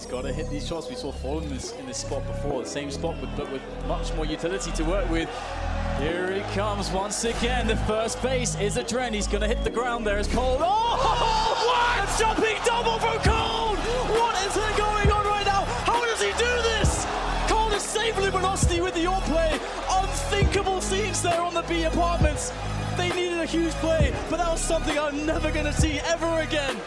[0.00, 0.88] He's got to hit these shots.
[0.88, 3.60] We saw Fallen in this, in this spot before, the same spot, but, but with
[3.86, 5.28] much more utility to work with.
[5.98, 7.66] Here he comes once again.
[7.66, 9.14] The first base is a trend.
[9.14, 10.62] He's going to hit the ground there It's Cold.
[10.62, 10.64] Oh,
[11.68, 12.08] what?
[12.08, 13.76] A jumping double from Cold!
[14.16, 15.64] What is going on right now?
[15.84, 17.06] How does he do this?
[17.46, 19.60] Cold is saving Luminosity with the all play.
[19.90, 22.54] Unthinkable scenes there on the B apartments.
[22.96, 26.40] They needed a huge play, but that was something I'm never going to see ever
[26.40, 26.78] again.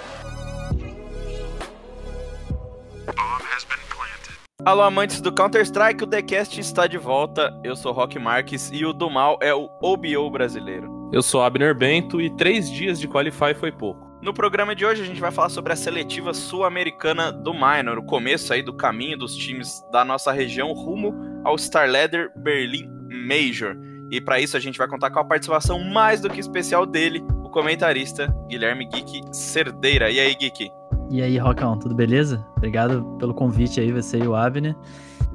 [4.62, 7.52] Alô, amantes do Counter-Strike, o TheCast está de volta.
[7.64, 11.10] Eu sou Rock Marques e o do mal é o OBO brasileiro.
[11.12, 14.08] Eu sou Abner Bento e três dias de Qualify foi pouco.
[14.22, 18.06] No programa de hoje a gente vai falar sobre a seletiva sul-americana do Minor, o
[18.06, 23.76] começo aí do caminho dos times da nossa região rumo ao Starladder Berlin Major.
[24.12, 27.22] E para isso a gente vai contar com a participação mais do que especial dele,
[27.44, 30.12] o comentarista Guilherme Geek Cerdeira.
[30.12, 30.70] E aí, Geek?
[31.10, 32.46] E aí, Rockão, tudo beleza?
[32.58, 34.76] Obrigado pelo convite aí, você e o Abner,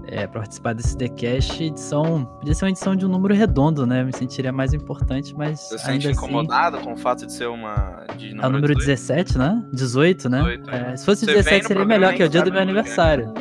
[0.07, 1.63] é, para participar desse TheCast.
[1.63, 4.03] Edição, podia ser uma edição de um número redondo, né?
[4.03, 5.61] Me sentiria mais importante, mas.
[5.61, 8.05] Você se sente assim, incomodado com o fato de ser uma.
[8.17, 8.79] De É o número 18?
[8.79, 9.65] 17, né?
[9.73, 10.39] 18, né?
[10.39, 12.51] 18, É, se fosse Você 17 vem no seria melhor, que é o dia do
[12.51, 13.33] meu número, aniversário.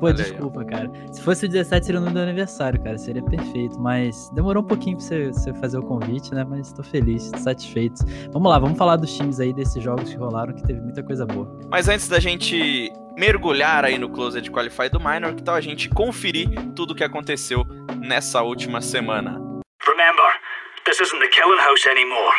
[0.00, 0.90] Pô, Olha aí, desculpa, cara.
[1.12, 2.98] Se fosse o 17 seria o número do aniversário, cara.
[2.98, 3.78] Seria perfeito.
[3.78, 6.44] Mas demorou um pouquinho pra você, você fazer o convite, né?
[6.44, 8.04] Mas tô feliz, tô satisfeito.
[8.32, 11.24] Vamos lá, vamos falar dos times aí desses jogos que rolaram, que teve muita coisa
[11.24, 11.48] boa.
[11.70, 15.88] Mas antes da gente mergulhar aí no Closed Qualify do Minor, que tal a gente
[15.88, 17.64] conferir tudo o que aconteceu
[18.00, 19.40] nessa última semana?
[19.86, 20.30] Remember,
[20.84, 22.34] this isn't the killing house anymore.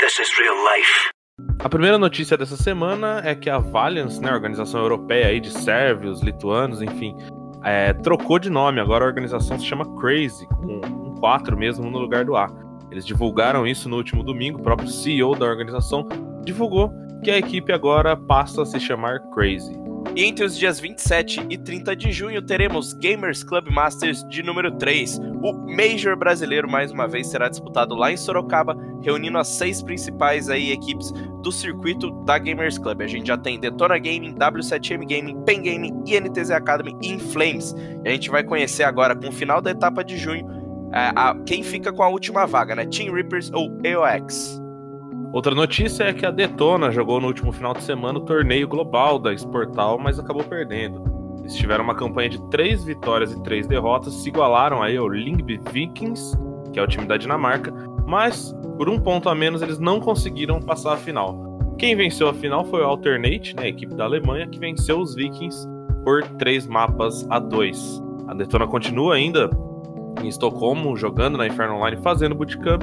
[0.00, 1.17] This is real life.
[1.60, 5.50] A primeira notícia dessa semana é que a Valiance, né, a organização europeia aí de
[5.52, 7.14] sérvios, lituanos, enfim,
[7.62, 8.80] é, trocou de nome.
[8.80, 12.48] Agora a organização se chama Crazy, com um 4 mesmo no lugar do A.
[12.90, 16.08] Eles divulgaram isso no último domingo, o próprio CEO da organização
[16.44, 19.87] divulgou que a equipe agora passa a se chamar Crazy.
[20.16, 24.72] E entre os dias 27 e 30 de junho teremos Gamers Club Masters de número
[24.72, 25.18] 3.
[25.42, 30.48] O Major brasileiro mais uma vez será disputado lá em Sorocaba, reunindo as seis principais
[30.50, 31.12] aí equipes
[31.42, 33.00] do circuito da Gamers Club.
[33.02, 37.72] A gente já tem Detona Gaming, W7M Gaming, Pen Gaming, INTZ Academy e Inflames.
[38.04, 40.44] E a gente vai conhecer agora, com o final da etapa de junho,
[40.92, 42.86] é, a- quem fica com a última vaga, né?
[42.86, 44.60] Team Reapers ou EOX.
[45.32, 49.18] Outra notícia é que a Detona jogou no último final de semana o torneio global
[49.18, 51.02] da Sportal, mas acabou perdendo.
[51.40, 55.60] Eles tiveram uma campanha de três vitórias e três derrotas, se igualaram aí ao Lyngby
[55.70, 56.36] Vikings,
[56.72, 57.72] que é o time da Dinamarca,
[58.06, 61.46] mas por um ponto a menos eles não conseguiram passar a final.
[61.78, 65.14] Quem venceu a final foi o Alternate, né, a equipe da Alemanha, que venceu os
[65.14, 65.68] Vikings
[66.04, 68.02] por três mapas a dois.
[68.26, 69.50] A Detona continua ainda
[70.22, 72.82] em Estocolmo, jogando na Inferno Online, fazendo bootcamp,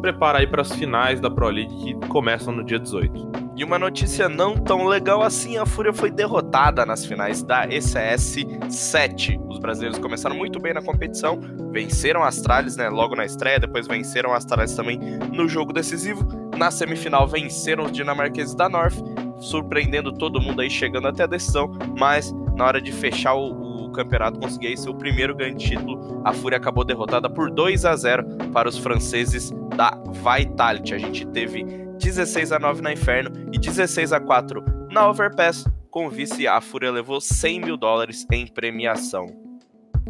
[0.00, 3.46] prepara aí para as finais da Pro League que começam no dia 18.
[3.56, 8.36] E uma notícia não tão legal assim, a Fúria foi derrotada nas finais da ECS
[8.68, 9.40] 7.
[9.48, 11.40] Os brasileiros começaram muito bem na competição,
[11.72, 14.98] venceram a Astralis, né, logo na estreia, depois venceram a Astralis também
[15.32, 16.26] no jogo decisivo.
[16.54, 18.96] Na semifinal venceram os dinamarqueses da North,
[19.40, 23.65] surpreendendo todo mundo aí chegando até a decisão, mas na hora de fechar o
[23.96, 28.24] campeonato, conseguir aí seu primeiro grande título, a Fúria acabou derrotada por 2 a 0
[28.52, 30.94] para os franceses da Vitality.
[30.94, 31.64] A gente teve
[31.98, 35.64] 16 a 9 na Inferno e 16 a 4 na Overpass.
[35.90, 39.46] Com o vice, a Fúria levou 100 mil dólares em premiação.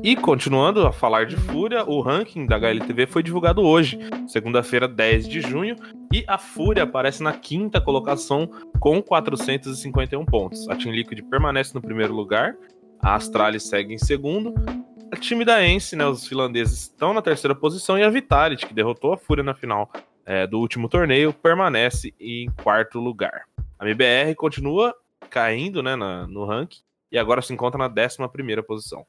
[0.03, 5.27] E continuando a falar de Fúria, o ranking da HLTV foi divulgado hoje, segunda-feira, 10
[5.27, 5.75] de junho,
[6.13, 8.49] e a Fúria aparece na quinta colocação
[8.79, 10.69] com 451 pontos.
[10.69, 12.55] A Team Liquid permanece no primeiro lugar,
[13.03, 14.55] a Astralis segue em segundo,
[15.13, 18.75] o time da Ence, né, os finlandeses, estão na terceira posição e a Vitality, que
[18.75, 19.91] derrotou a Fúria na final
[20.25, 23.45] é, do último torneio, permanece em quarto lugar.
[23.79, 24.95] A MBR continua
[25.31, 26.81] caindo né, na- no ranking
[27.13, 29.07] e agora se encontra na décima primeira posição.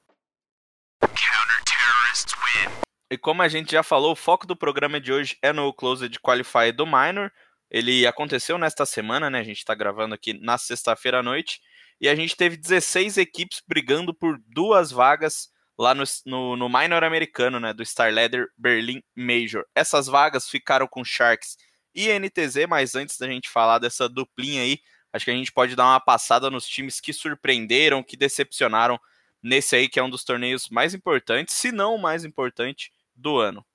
[3.10, 6.20] E como a gente já falou, o foco do programa de hoje é no Closed
[6.20, 7.32] Qualify do Minor.
[7.72, 9.40] Ele aconteceu nesta semana, né?
[9.40, 11.62] A gente tá gravando aqui na sexta-feira à noite.
[12.00, 17.04] E a gente teve 16 equipes brigando por duas vagas lá no, no, no Minor
[17.04, 17.74] americano, né?
[17.74, 19.64] Do Starladder Berlin Major.
[19.76, 21.58] Essas vagas ficaram com Sharks
[21.94, 24.80] e NTZ, mas antes da gente falar dessa duplinha aí,
[25.12, 29.00] acho que a gente pode dar uma passada nos times que surpreenderam, que decepcionaram
[29.42, 33.38] nesse aí, que é um dos torneios mais importantes, se não o mais importante do
[33.38, 33.66] ano.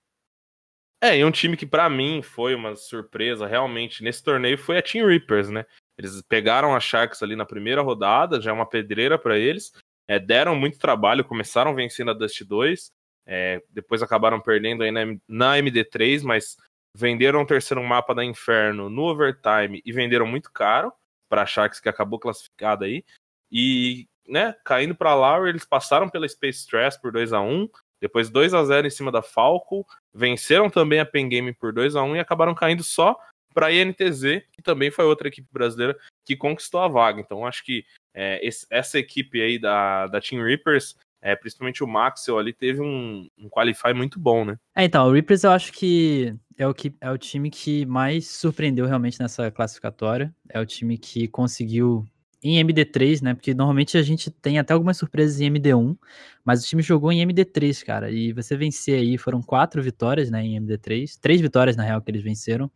[1.00, 4.82] É, e um time que pra mim foi uma surpresa realmente nesse torneio foi a
[4.82, 5.66] Team Reapers, né?
[5.98, 9.72] Eles pegaram a Sharks ali na primeira rodada, já é uma pedreira pra eles,
[10.08, 12.90] é, deram muito trabalho, começaram vencendo a Dust 2,
[13.26, 16.56] é, depois acabaram perdendo aí na, na MD3, mas
[16.96, 20.92] venderam o terceiro mapa da Inferno no Overtime e venderam muito caro
[21.28, 23.04] pra Sharks, que acabou classificada aí.
[23.50, 27.68] E né, caindo para Lauer, eles passaram pela Space Stress por 2 a 1
[28.02, 31.94] depois 2 a 0 em cima da Falco, venceram também a Pen Game por 2
[31.94, 33.16] a 1 e acabaram caindo só
[33.52, 37.20] para a INTZ, que também foi outra equipe brasileira que conquistou a vaga.
[37.20, 37.84] Então acho que
[38.14, 42.80] é, esse, essa equipe aí da, da Team Reapers, é, principalmente o Maxwell ali, teve
[42.80, 44.58] um, um qualify muito bom, né?
[44.74, 48.26] É, então, o Reapers eu acho que é o, que é o time que mais
[48.28, 50.34] surpreendeu realmente nessa classificatória.
[50.48, 52.04] É o time que conseguiu
[52.42, 53.34] em MD3, né?
[53.34, 55.96] Porque normalmente a gente tem até algumas surpresas em MD1,
[56.44, 58.10] mas o time jogou em MD3, cara.
[58.10, 60.44] E você vencer aí, foram quatro vitórias, né?
[60.44, 62.70] Em MD3, três vitórias na real que eles venceram.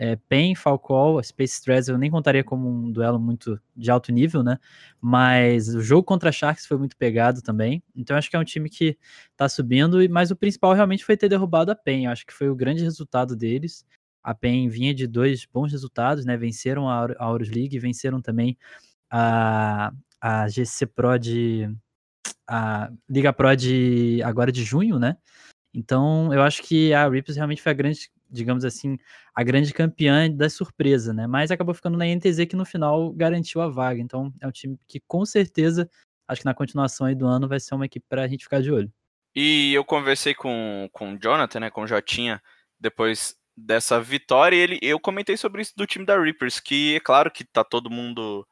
[0.00, 4.44] É, PEN, Falcol, Space Stress eu nem contaria como um duelo muito de alto nível,
[4.44, 4.56] né?
[5.00, 7.82] Mas o jogo contra a Sharks foi muito pegado também.
[7.96, 8.96] Então acho que é um time que
[9.36, 12.06] tá subindo, mas o principal realmente foi ter derrubado a PEN.
[12.06, 13.84] Acho que foi o grande resultado deles.
[14.22, 16.36] A PEN vinha de dois bons resultados, né?
[16.36, 18.56] Venceram a Aurus League, venceram também
[19.10, 21.68] a, a GC Pro de.
[22.46, 25.16] a Liga Pro de agora de junho, né?
[25.74, 28.98] Então eu acho que a Rips realmente foi a grande, digamos assim,
[29.34, 31.26] a grande campeã da surpresa, né?
[31.26, 34.00] Mas acabou ficando na NTZ que no final garantiu a vaga.
[34.00, 35.88] Então é um time que com certeza,
[36.26, 38.60] acho que na continuação aí do ano vai ser uma equipe para a gente ficar
[38.60, 38.92] de olho.
[39.34, 42.42] E eu conversei com, com o Jonathan, né, com o Jotinha,
[42.80, 47.00] depois dessa vitória, e ele, eu comentei sobre isso do time da Reapers, que é
[47.00, 48.46] claro que tá todo mundo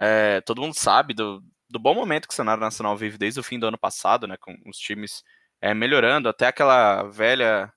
[0.00, 3.42] é, todo mundo sabe do, do bom momento que o cenário nacional vive desde o
[3.42, 5.22] fim do ano passado, né, com os times
[5.60, 7.72] é, melhorando, até aquela velha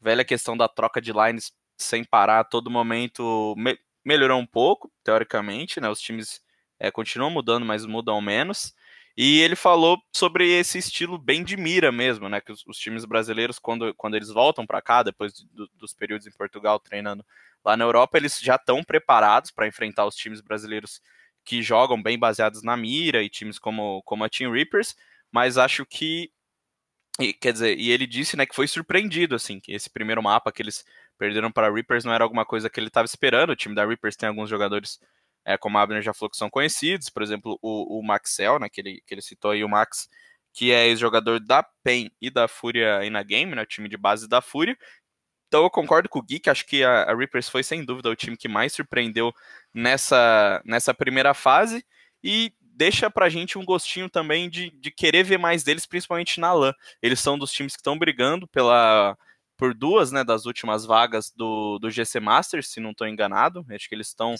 [0.00, 4.92] velha questão da troca de lines sem parar a todo momento me, melhorou um pouco,
[5.02, 6.40] teoricamente, né, os times
[6.78, 8.74] é, continuam mudando, mas mudam menos.
[9.16, 12.40] E ele falou sobre esse estilo bem de mira mesmo, né?
[12.40, 16.26] Que os, os times brasileiros, quando, quando eles voltam para cá, depois do, dos períodos
[16.26, 17.24] em Portugal treinando
[17.64, 21.00] lá na Europa, eles já estão preparados para enfrentar os times brasileiros
[21.44, 24.96] que jogam bem baseados na mira e times como, como a Team Reapers,
[25.30, 26.30] mas acho que
[27.20, 30.50] e, quer dizer, e ele disse, né, que foi surpreendido assim, que esse primeiro mapa
[30.52, 30.84] que eles
[31.16, 33.50] perderam para Reapers não era alguma coisa que ele estava esperando.
[33.50, 34.98] O time da Reapers tem alguns jogadores,
[35.44, 38.68] é, como a Abner já falou, que são conhecidos, por exemplo, o, o Maxel, né,
[38.68, 40.08] que ele, que ele citou aí, o Max,
[40.52, 44.28] que é ex-jogador da PEN e da Fúria na Game, né, o time de base
[44.28, 44.76] da Fúria,
[45.54, 48.10] então eu concordo com o Gui, que acho que a, a, Reapers foi sem dúvida
[48.10, 49.32] o time que mais surpreendeu
[49.72, 51.86] nessa, nessa primeira fase.
[52.24, 56.52] E deixa pra gente um gostinho também de, de querer ver mais deles, principalmente na
[56.52, 56.72] LAN.
[57.00, 59.16] Eles são dos times que estão brigando pela
[59.56, 63.64] por duas né, das últimas vagas do, do GC Masters, se não estou enganado.
[63.70, 64.34] Acho que eles estão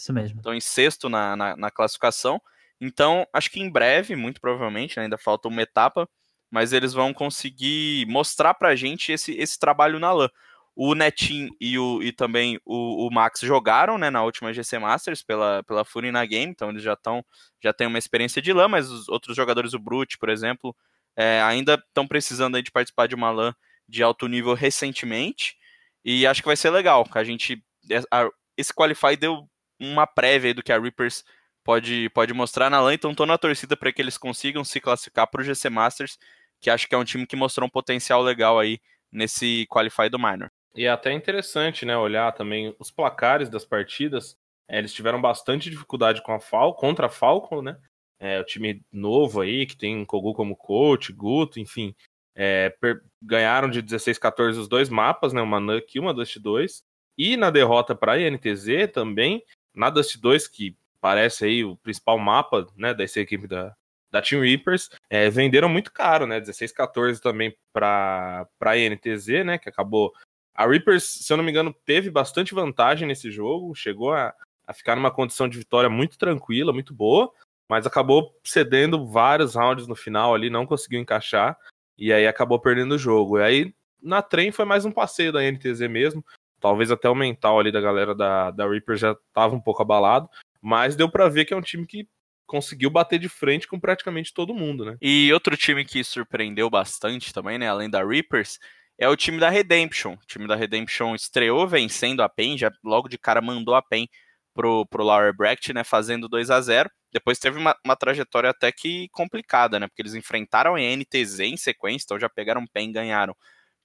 [0.53, 2.41] em sexto na, na, na, classificação.
[2.81, 6.07] Então, acho que em breve, muito provavelmente, né, ainda falta uma etapa,
[6.51, 10.29] mas eles vão conseguir mostrar pra gente esse, esse trabalho na LAN.
[10.75, 15.23] O Netin e, o, e também o, o, Max jogaram né, na última GC Masters
[15.23, 17.23] pela, pela Furina Game, então eles já estão
[17.63, 20.75] já têm uma experiência de LAN, mas os outros jogadores, o Brute, por exemplo,
[21.15, 23.55] é, ainda estão precisando de participar de uma LAN
[23.87, 25.55] de alto nível recentemente.
[26.03, 27.07] E acho que vai ser legal.
[27.13, 27.63] A gente.
[28.11, 29.49] A, esse Qualify deu
[29.79, 31.23] uma prévia do que a Reapers
[31.63, 35.27] pode, pode mostrar na LAN, então estou na torcida para que eles consigam se classificar
[35.27, 36.17] para o GC Masters,
[36.61, 38.79] que acho que é um time que mostrou um potencial legal aí
[39.11, 40.51] nesse Qualify do Minor.
[40.75, 44.37] E é até interessante, né, olhar também os placares das partidas.
[44.67, 47.77] É, eles tiveram bastante dificuldade com a Fal, contra a Falcon, né?
[48.19, 51.95] É, o time novo aí, que tem Kogu como coach, Guto, enfim.
[52.35, 52.75] É,
[53.21, 55.41] ganharam de 16 14 os dois mapas, né?
[55.41, 56.83] Uma NUC e uma Dust 2.
[57.17, 62.17] E na derrota para a INTZ também, na Dust 2, que parece aí o principal
[62.17, 63.75] mapa, né, dessa equipe da,
[64.11, 66.39] da Team Reapers, é, venderam muito caro, né?
[66.39, 69.57] 16 14 também para a INTZ, né?
[69.57, 70.11] Que acabou
[70.55, 74.33] a Reapers, se eu não me engano, teve bastante vantagem nesse jogo, chegou a,
[74.65, 77.29] a ficar numa condição de vitória muito tranquila, muito boa,
[77.69, 81.57] mas acabou cedendo vários rounds no final ali, não conseguiu encaixar,
[81.97, 83.37] e aí acabou perdendo o jogo.
[83.37, 86.23] E aí, na trem, foi mais um passeio da NTZ mesmo,
[86.61, 90.29] talvez até o mental ali da galera da, da Reapers já estava um pouco abalado,
[90.61, 92.07] mas deu para ver que é um time que
[92.47, 94.97] conseguiu bater de frente com praticamente todo mundo, né?
[95.01, 98.59] E outro time que surpreendeu bastante também, né, além da Reapers,
[98.97, 100.13] é o time da Redemption.
[100.13, 104.07] O time da Redemption estreou vencendo a PEN, já logo de cara mandou a PEN
[104.53, 108.71] pro, pro Lauer Brecht, né, fazendo 2 a 0 Depois teve uma, uma, trajetória até
[108.71, 112.93] que complicada, né, porque eles enfrentaram a NTZ em sequência, então já pegaram PEN e
[112.93, 113.35] ganharam.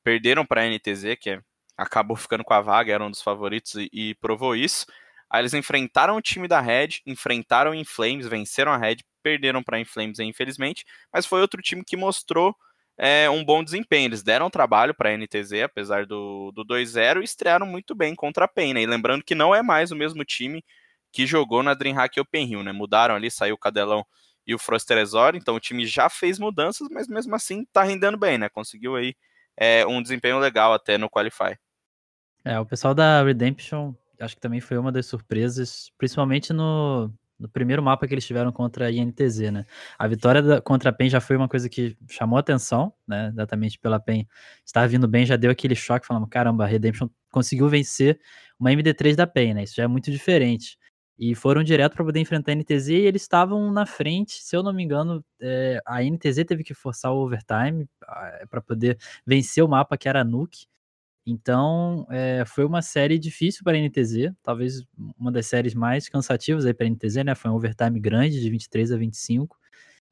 [0.05, 1.41] Perderam para a NTZ, que é,
[1.77, 4.87] acabou ficando com a vaga, era um dos favoritos e, e provou isso.
[5.29, 9.79] Aí eles enfrentaram o time da Red, enfrentaram o Flames, venceram a Red, perderam para
[9.81, 12.55] a Flames, infelizmente, mas foi outro time que mostrou
[13.03, 14.09] é, um bom desempenho.
[14.09, 18.45] Eles deram trabalho para a NTZ, apesar do, do 2-0, e estrearam muito bem contra
[18.45, 18.83] a PEN, né?
[18.83, 20.63] E lembrando que não é mais o mesmo time
[21.11, 22.73] que jogou na DreamHack Open Rio, né?
[22.73, 24.05] Mudaram ali, saiu o Cadelão
[24.47, 28.37] e o Frosterezor, então o time já fez mudanças, mas mesmo assim tá rendendo bem,
[28.37, 28.51] né?
[28.51, 29.15] Conseguiu aí
[29.57, 31.57] é, um desempenho legal até no Qualify.
[32.45, 37.49] É, o pessoal da Redemption, acho que também foi uma das surpresas, principalmente no, no
[37.49, 39.65] primeiro mapa que eles tiveram contra a INTZ, né?
[39.99, 43.29] A vitória da, contra a PEN já foi uma coisa que chamou atenção, né?
[43.29, 44.29] Exatamente pela PEN
[44.65, 48.21] estar vindo bem, já deu aquele choque, falando, caramba, a Redemption conseguiu vencer
[48.59, 49.63] uma MD3 da PEN, né?
[49.65, 50.79] Isso já é muito diferente.
[51.19, 54.63] E foram direto para poder enfrentar a NTZ e eles estavam na frente, se eu
[54.63, 59.63] não me engano, é, a NTZ teve que forçar o overtime ah, para poder vencer
[59.63, 60.67] o mapa que era a Nuke.
[61.27, 64.83] Então, é, foi uma série difícil para a NTZ, talvez
[65.19, 67.35] uma das séries mais cansativas aí para a NTZ, né?
[67.35, 69.59] Foi um overtime grande, de 23 a 25,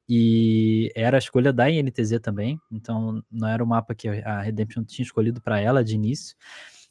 [0.07, 4.83] e era a escolha da NTZ também, então não era o mapa que a Redemption
[4.83, 6.35] tinha escolhido para ela de início.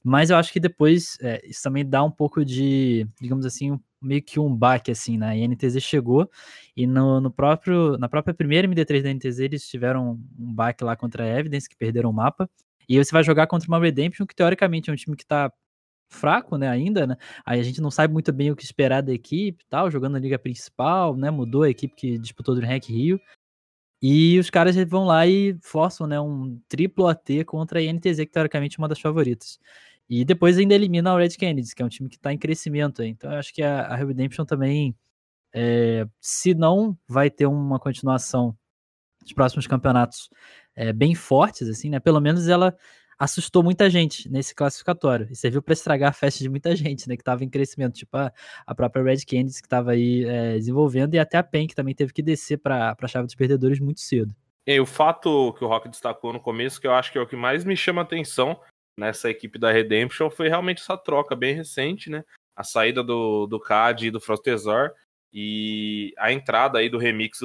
[0.05, 3.81] Mas eu acho que depois é, isso também dá um pouco de, digamos assim, um,
[4.01, 5.31] meio que um baque, assim, né?
[5.31, 6.31] A NTZ chegou
[6.77, 10.97] e no, no, próprio, na própria primeira MD3 da NTZ eles tiveram um baque lá
[10.97, 12.49] contra a Evidence, que perderam o mapa.
[12.89, 15.53] E você vai jogar contra uma Redemption, que teoricamente é um time que tá
[16.11, 17.17] fraco, né, ainda, né?
[17.45, 20.19] Aí a gente não sabe muito bem o que esperar da equipe tal, jogando na
[20.19, 21.31] liga principal, né?
[21.31, 23.21] Mudou a equipe que disputou do Rank Rio.
[24.01, 28.27] E os caras vão lá e forçam, né, um triplo AT contra a INTZ, que
[28.27, 29.59] teoricamente é uma das favoritas.
[30.09, 33.03] E depois ainda elimina o Red Kennedy, que é um time que está em crescimento.
[33.03, 34.97] Então eu acho que a, a Redemption também,
[35.55, 38.57] é, se não vai ter uma continuação
[39.23, 40.31] dos próximos campeonatos
[40.75, 42.01] é, bem fortes, assim, né?
[42.01, 42.77] Pelo menos ela
[43.19, 47.17] assustou muita gente nesse classificatório e serviu para estragar a festa de muita gente, né?
[47.17, 48.33] Que estava em crescimento, tipo a,
[48.67, 51.95] a própria Red Candies que estava aí é, desenvolvendo e até a PEN que também
[51.95, 54.35] teve que descer para a chave dos perdedores muito cedo.
[54.67, 57.27] E o fato que o Rock destacou no começo, que eu acho que é o
[57.27, 58.61] que mais me chama atenção
[58.99, 62.23] nessa equipe da Redemption, foi realmente essa troca bem recente, né?
[62.55, 64.93] A saída do, do CAD e do Frostezor
[65.33, 67.41] e a entrada aí do remix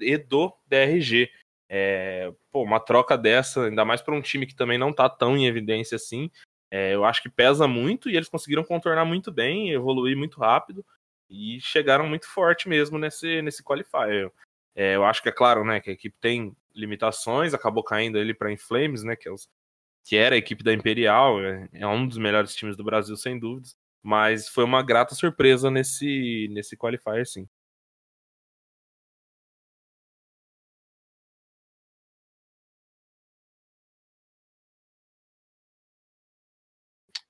[0.00, 1.30] e do DRG.
[1.70, 5.36] É, pô, uma troca dessa, ainda mais para um time que também não tá tão
[5.36, 6.30] em evidência assim,
[6.70, 10.84] é, eu acho que pesa muito e eles conseguiram contornar muito bem, evoluir muito rápido
[11.28, 14.30] e chegaram muito forte mesmo nesse, nesse qualifier.
[14.74, 18.32] É, eu acho que é claro, né, que a equipe tem limitações, acabou caindo ali
[18.32, 19.48] para Inflames, né, que, é os,
[20.04, 23.38] que era a equipe da Imperial, é, é um dos melhores times do Brasil, sem
[23.38, 23.76] dúvidas,
[24.08, 27.46] mas foi uma grata surpresa nesse, nesse qualifier, sim.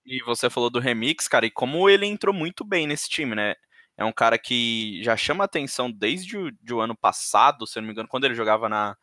[0.05, 3.55] E você falou do remix, cara, e como ele entrou muito bem nesse time, né?
[3.97, 7.83] É um cara que já chama atenção desde o, de o ano passado, se eu
[7.83, 8.97] não me engano, quando ele jogava na,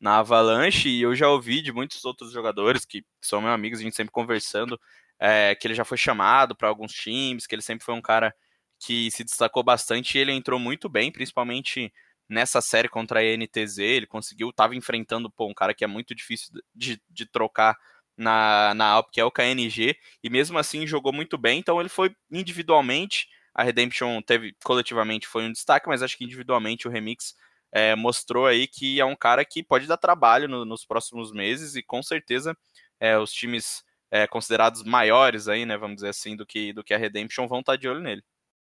[0.00, 3.82] na Avalanche, e eu já ouvi de muitos outros jogadores que são meus amigos, a
[3.82, 4.80] gente sempre conversando,
[5.20, 8.34] é, que ele já foi chamado para alguns times, que ele sempre foi um cara
[8.78, 11.92] que se destacou bastante e ele entrou muito bem, principalmente
[12.28, 16.14] nessa série contra a NTZ, ele conseguiu, estava enfrentando pô, um cara que é muito
[16.14, 17.76] difícil de, de trocar
[18.16, 21.88] na, na Alp, que é o KNG, e mesmo assim jogou muito bem, então ele
[21.88, 27.34] foi individualmente, a Redemption teve, coletivamente foi um destaque, mas acho que individualmente o Remix
[27.72, 31.76] é, mostrou aí que é um cara que pode dar trabalho no, nos próximos meses,
[31.76, 32.56] e com certeza
[33.00, 36.94] é, os times é, considerados maiores aí, né, vamos dizer assim, do que, do que
[36.94, 38.22] a Redemption vão estar de olho nele.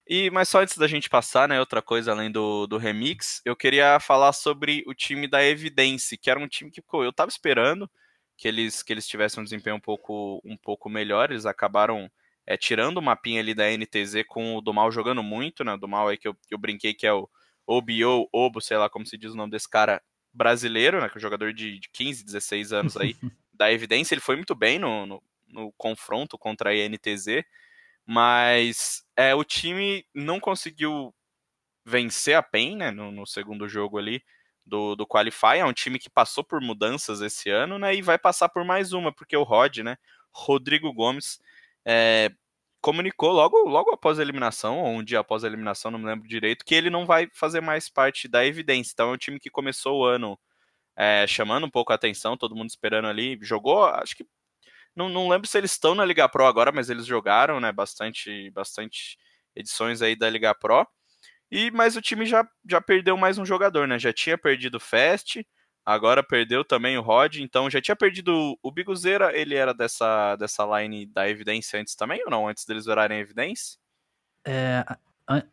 [0.08, 3.56] E, mas só antes da gente passar, né, outra coisa além do, do Remix, eu
[3.56, 7.28] queria falar sobre o time da Evidence, que era um time que pô, eu tava
[7.28, 7.90] esperando,
[8.36, 11.30] que eles, que eles tivessem um desempenho um pouco, um pouco melhor.
[11.30, 12.10] Eles acabaram
[12.46, 15.74] é, tirando o mapinha ali da NTZ com o Domal jogando muito, né?
[15.74, 17.28] O Domal aí que eu, que eu brinquei que é o
[17.66, 20.02] OBO, Obo, sei lá como se diz o nome desse cara
[20.32, 21.08] brasileiro, né?
[21.08, 23.16] Que é um jogador de, de 15, 16 anos aí
[23.56, 24.14] da Evidência.
[24.14, 27.44] Ele foi muito bem no, no, no confronto contra a NTZ,
[28.04, 31.14] mas é, o time não conseguiu
[31.84, 32.90] vencer a PEN, né?
[32.90, 34.22] No, no segundo jogo ali
[34.64, 35.58] do, do Qualify.
[35.58, 37.94] É um time que passou por mudanças esse ano, né?
[37.94, 39.96] E vai passar por mais uma, porque o Rod, né?
[40.32, 41.40] Rodrigo Gomes
[41.84, 42.30] é,
[42.80, 46.28] comunicou logo, logo após a eliminação, ou um dia após a eliminação, não me lembro
[46.28, 48.92] direito, que ele não vai fazer mais parte da evidência.
[48.92, 50.38] Então é um time que começou o ano
[50.96, 53.38] é, chamando um pouco a atenção, todo mundo esperando ali.
[53.42, 54.26] Jogou, acho que.
[54.94, 57.70] Não, não lembro se eles estão na Liga Pro agora, mas eles jogaram, né?
[57.70, 59.18] Bastante, bastante
[59.54, 60.86] edições aí da Liga Pro.
[61.50, 63.98] E mas o time já, já perdeu mais um jogador, né?
[63.98, 65.46] Já tinha perdido o Fast,
[65.84, 70.64] agora perdeu também o Rod, então já tinha perdido o Biguzeira, ele era dessa, dessa
[70.64, 72.48] line da Evidência antes também ou não?
[72.48, 73.78] Antes deles virarem Evidência?
[74.44, 74.84] É,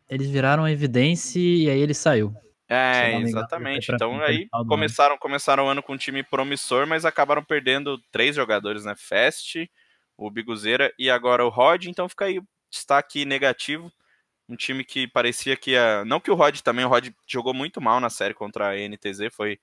[0.08, 2.34] eles viraram Evidência e aí ele saiu.
[2.68, 3.92] É, exatamente.
[3.92, 8.84] então aí começaram, começaram o ano com um time promissor, mas acabaram perdendo três jogadores,
[8.84, 8.94] né?
[8.96, 9.70] Fast,
[10.16, 12.40] o Biguzeira e agora o Rod, então fica aí
[12.70, 13.92] destaque negativo
[14.48, 16.04] um time que parecia que ia.
[16.04, 19.32] Não que o Rod também, o Rod jogou muito mal na série contra a NTZ,
[19.32, 19.58] foi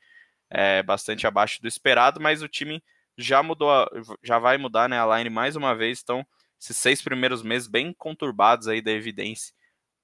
[0.49, 2.83] é, bastante abaixo do esperado, mas o time
[3.17, 3.69] já mudou,
[4.23, 6.25] já vai mudar né, a line mais uma vez, então
[6.59, 9.53] esses seis primeiros meses bem conturbados aí da evidência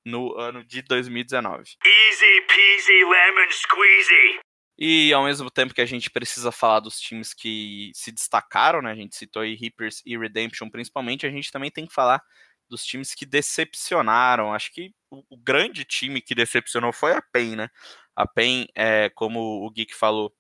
[0.08, 1.76] no ano de 2019.
[1.86, 4.40] Easy peasy lemon squeezy.
[4.80, 8.92] E ao mesmo tempo que a gente precisa falar dos times que se destacaram, né?
[8.92, 12.22] A gente citou aí Reapers e Redemption principalmente, a gente também tem que falar
[12.70, 14.54] dos times que decepcionaram.
[14.54, 17.70] Acho que o, o grande time que decepcionou foi a PEN, né?
[18.16, 20.34] A PEN, é, como o Geek falou,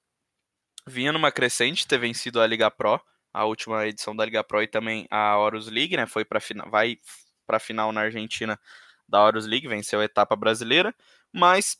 [0.85, 3.01] vinha numa crescente, ter vencido a Liga Pro,
[3.33, 6.05] a última edição da Liga Pro e também a Horus League, né?
[6.05, 6.97] Foi para final, vai
[7.45, 8.59] para final na Argentina
[9.07, 10.93] da Horus League, venceu a etapa brasileira,
[11.31, 11.77] mas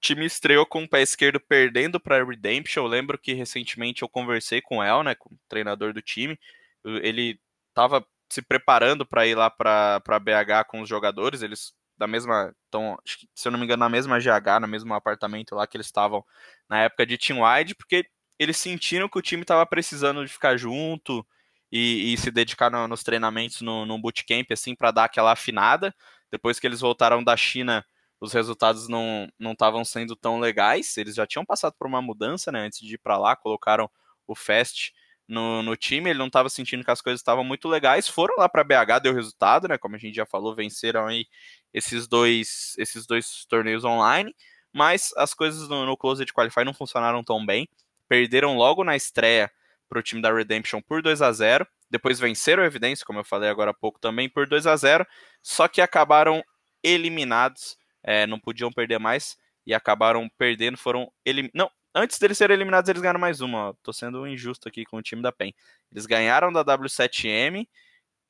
[0.00, 2.84] time estreou com o pé esquerdo perdendo para Redemption.
[2.84, 6.38] Eu lembro que recentemente eu conversei com o El, né, com o treinador do time.
[6.84, 7.40] Ele
[7.70, 11.42] estava se preparando para ir lá para BH com os jogadores.
[11.42, 12.98] Eles da mesma, então,
[13.34, 16.24] se eu não me engano, na mesma GH, no mesmo apartamento lá que eles estavam
[16.68, 18.04] na época de Team Wide, porque
[18.38, 21.26] eles sentiram que o time estava precisando de ficar junto
[21.72, 25.94] e, e se dedicar no, nos treinamentos no, no bootcamp, assim, para dar aquela afinada.
[26.30, 27.84] Depois que eles voltaram da China,
[28.20, 30.96] os resultados não estavam sendo tão legais.
[30.96, 32.60] Eles já tinham passado por uma mudança, né?
[32.60, 33.90] Antes de ir para lá, colocaram
[34.26, 34.92] o Fast
[35.28, 36.10] no, no time.
[36.10, 38.08] Ele não estava sentindo que as coisas estavam muito legais.
[38.08, 39.78] Foram lá para BH, deu resultado, né?
[39.78, 41.26] Como a gente já falou, venceram aí
[41.72, 44.34] esses dois, esses dois torneios online.
[44.72, 47.68] Mas as coisas no, no Closed Qualify não funcionaram tão bem.
[48.08, 49.50] Perderam logo na estreia
[49.88, 53.24] para o time da Redemption por 2 a 0 Depois venceram a Evidência, como eu
[53.24, 55.06] falei agora há pouco também, por 2 a 0
[55.42, 56.42] Só que acabaram
[56.82, 57.76] eliminados
[58.06, 61.58] é, não podiam perder mais e acabaram perdendo, foram eliminados.
[61.58, 63.76] Não, antes deles serem eliminados, eles ganharam mais uma.
[63.82, 65.52] Tô sendo injusto aqui com o time da PEN.
[65.90, 67.66] Eles ganharam da W7M,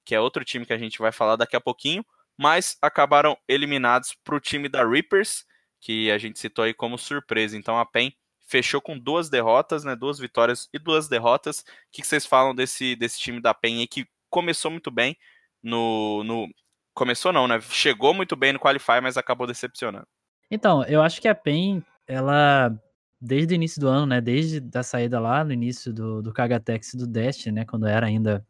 [0.02, 2.04] que é outro time que a gente vai falar daqui a pouquinho,
[2.38, 5.44] mas acabaram eliminados para o time da Reapers,
[5.78, 7.54] que a gente citou aí como surpresa.
[7.54, 9.94] Então a PEN fechou com duas derrotas, né?
[9.96, 11.60] Duas vitórias e duas derrotas.
[11.60, 15.16] O que vocês falam desse, desse time da PEN aí que começou muito bem
[15.62, 16.48] no, no
[16.94, 17.60] começou não, né?
[17.60, 20.06] Chegou muito bem no Qualify, mas acabou decepcionando.
[20.50, 22.72] Então, eu acho que a PEN, ela,
[23.20, 24.20] desde o início do ano, né?
[24.20, 27.64] Desde a saída lá no início do, do Kagatex do Destiny, né?
[27.64, 28.46] Quando era ainda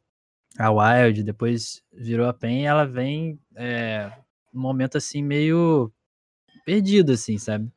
[0.58, 4.10] a Wild, depois virou a PEN, ela vem é,
[4.54, 5.92] um momento assim meio
[6.64, 7.70] perdido, assim, sabe?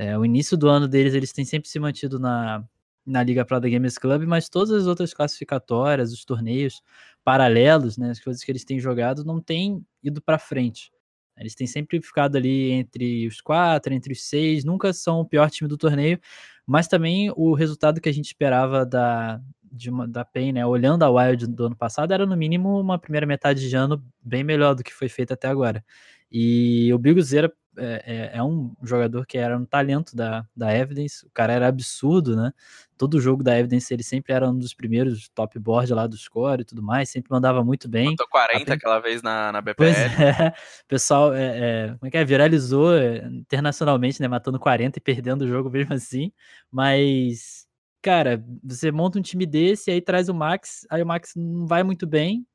[0.00, 2.64] É, o início do ano deles, eles têm sempre se mantido na,
[3.04, 6.80] na Liga Pro da Gamers Club, mas todas as outras classificatórias, os torneios
[7.22, 10.90] paralelos, né, as coisas que eles têm jogado, não têm ido para frente.
[11.36, 15.50] Eles têm sempre ficado ali entre os quatro, entre os seis, nunca são o pior
[15.50, 16.18] time do torneio,
[16.66, 19.38] mas também o resultado que a gente esperava da,
[19.70, 22.98] de uma, da PEN, né, olhando a Wild do ano passado, era no mínimo uma
[22.98, 25.84] primeira metade de ano bem melhor do que foi feito até agora.
[26.32, 31.24] E o Biguzeira é, é, é, um jogador que era um talento da, da Evidence,
[31.24, 32.52] o cara era absurdo, né?
[32.98, 36.62] Todo jogo da Evidence ele sempre era um dos primeiros top board lá do score
[36.62, 38.10] e tudo mais, sempre mandava muito bem.
[38.10, 39.76] Botou 40 aquela vez na, na BPL.
[39.76, 40.48] Pois é,
[40.84, 42.24] o pessoal é, é, como é que é?
[42.24, 44.28] viralizou é, internacionalmente, né?
[44.28, 46.32] Matando 40 e perdendo o jogo mesmo assim,
[46.70, 47.66] mas
[48.02, 51.82] cara, você monta um time desse, aí traz o Max, aí o Max não vai
[51.82, 52.46] muito bem,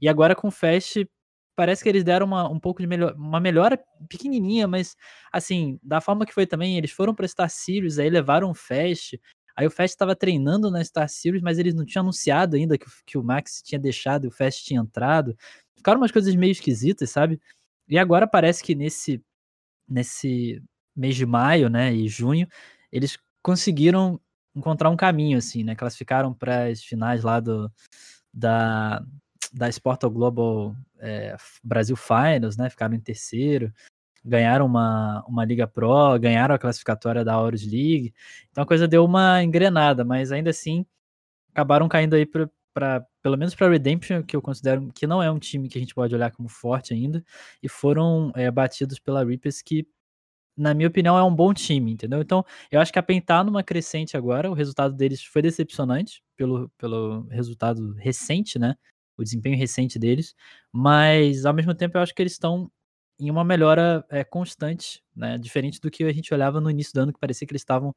[0.00, 1.06] e agora com o Fast
[1.54, 4.96] parece que eles deram uma, um pouco de melhor, uma melhora pequenininha, mas
[5.32, 9.20] assim, da forma que foi também, eles foram para Star Series, aí levaram o Fast,
[9.56, 12.86] aí o Fast estava treinando na Star Series, mas eles não tinham anunciado ainda que,
[13.06, 15.36] que o Max tinha deixado e o Fast tinha entrado.
[15.76, 17.40] Ficaram umas coisas meio esquisitas, sabe?
[17.88, 19.22] E agora parece que nesse
[19.88, 20.62] nesse
[20.96, 22.46] mês de maio, né, e junho,
[22.90, 24.20] eles conseguiram
[24.54, 25.74] encontrar um caminho assim, né?
[25.74, 27.70] Classificaram para as finais lá do
[28.32, 29.02] da
[29.52, 32.70] da Sportal Global é, Brasil Finals, né?
[32.70, 33.72] Ficaram em terceiro,
[34.24, 38.14] ganharam uma, uma Liga Pro, ganharam a classificatória da Horus League.
[38.50, 40.86] Então a coisa deu uma engrenada, mas ainda assim
[41.52, 42.48] acabaram caindo aí para
[43.22, 45.94] pelo menos para Redemption, que eu considero que não é um time que a gente
[45.94, 47.22] pode olhar como forte ainda,
[47.62, 49.86] e foram é, batidos pela Reapers, que
[50.56, 52.20] na minha opinião é um bom time, entendeu?
[52.20, 56.22] Então eu acho que a PEN tá numa crescente agora, o resultado deles foi decepcionante
[56.36, 58.74] pelo, pelo resultado recente, né?
[59.22, 60.34] O desempenho recente deles,
[60.72, 62.70] mas ao mesmo tempo eu acho que eles estão
[63.18, 65.38] em uma melhora é, constante, né?
[65.38, 67.94] Diferente do que a gente olhava no início do ano, que parecia que eles estavam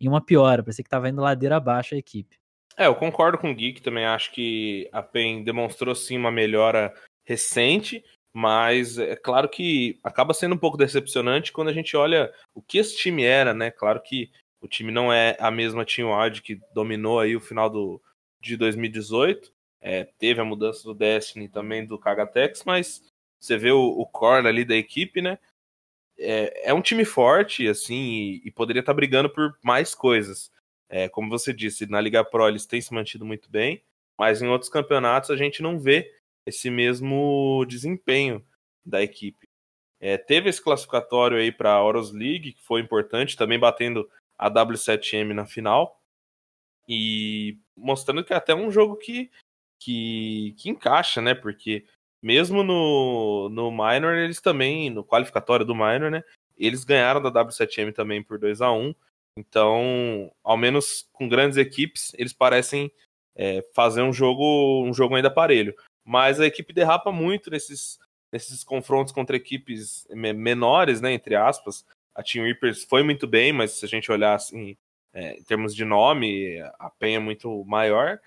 [0.00, 2.36] em uma piora, parecia que estava indo ladeira abaixo a equipe.
[2.76, 6.94] É, eu concordo com o que também acho que a PEN demonstrou sim uma melhora
[7.26, 12.62] recente, mas é claro que acaba sendo um pouco decepcionante quando a gente olha o
[12.62, 13.72] que esse time era, né?
[13.72, 17.68] Claro que o time não é a mesma Team Wild que dominou aí o final
[17.68, 18.00] do,
[18.40, 23.02] de 2018, é, teve a mudança do Destiny também do Kagatex, mas
[23.40, 25.38] você vê o, o core ali da equipe, né?
[26.18, 30.50] É, é um time forte, assim, e, e poderia estar tá brigando por mais coisas.
[30.88, 33.82] É, como você disse, na Liga Pro eles têm se mantido muito bem,
[34.18, 36.12] mas em outros campeonatos a gente não vê
[36.46, 38.44] esse mesmo desempenho
[38.84, 39.48] da equipe.
[40.00, 44.50] É, teve esse classificatório aí para a Oros League, que foi importante, também batendo a
[44.50, 46.00] W7M na final.
[46.88, 49.30] E mostrando que é até um jogo que,
[49.78, 51.34] que, que encaixa, né?
[51.34, 51.84] Porque
[52.22, 56.22] mesmo no, no Minor, eles também, no qualificatório do Minor, né?
[56.56, 58.94] Eles ganharam da W7M também por 2 a 1
[59.38, 62.90] Então, ao menos com grandes equipes, eles parecem
[63.36, 65.74] é, fazer um jogo, um jogo ainda parelho.
[66.04, 67.98] Mas a equipe derrapa muito nesses,
[68.32, 71.84] nesses confrontos contra equipes menores, né, entre aspas.
[72.14, 74.76] A Team Reapers foi muito bem, mas se a gente olhar assim,
[75.12, 78.18] é, em termos de nome, a PEN é muito maior.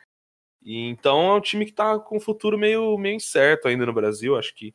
[0.64, 3.94] E então é um time que está com um futuro meio, meio incerto ainda no
[3.94, 4.38] Brasil.
[4.38, 4.74] Acho que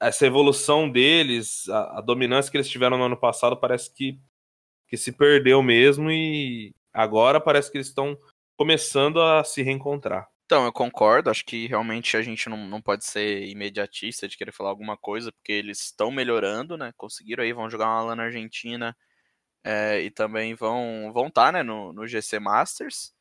[0.00, 4.18] essa evolução deles, a, a dominância que eles tiveram no ano passado, parece que,
[4.88, 8.18] que se perdeu mesmo e agora parece que eles estão
[8.56, 10.28] começando a se reencontrar.
[10.44, 11.30] Então, eu concordo.
[11.30, 15.32] Acho que realmente a gente não, não pode ser imediatista de querer falar alguma coisa,
[15.32, 16.92] porque eles estão melhorando, né?
[16.96, 18.94] Conseguiram aí, vão jogar uma lá na Argentina
[19.64, 23.14] é, e também vão vão estar tá, né, no, no GC Masters.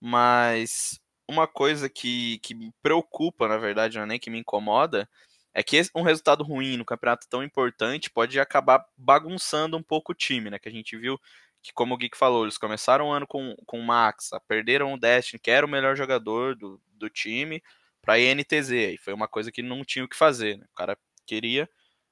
[0.00, 5.08] Mas uma coisa que, que me preocupa, na verdade, não é nem que me incomoda,
[5.52, 10.14] é que um resultado ruim no campeonato tão importante pode acabar bagunçando um pouco o
[10.14, 10.58] time, né?
[10.58, 11.20] Que a gente viu
[11.62, 14.98] que, como o Geek falou, eles começaram o ano com, com o Max, perderam o
[14.98, 17.62] Destiny, que era o melhor jogador do, do time,
[18.00, 18.70] para INTZ.
[18.70, 20.58] E foi uma coisa que não tinha o que fazer.
[20.58, 20.66] Né?
[20.72, 21.68] O cara queria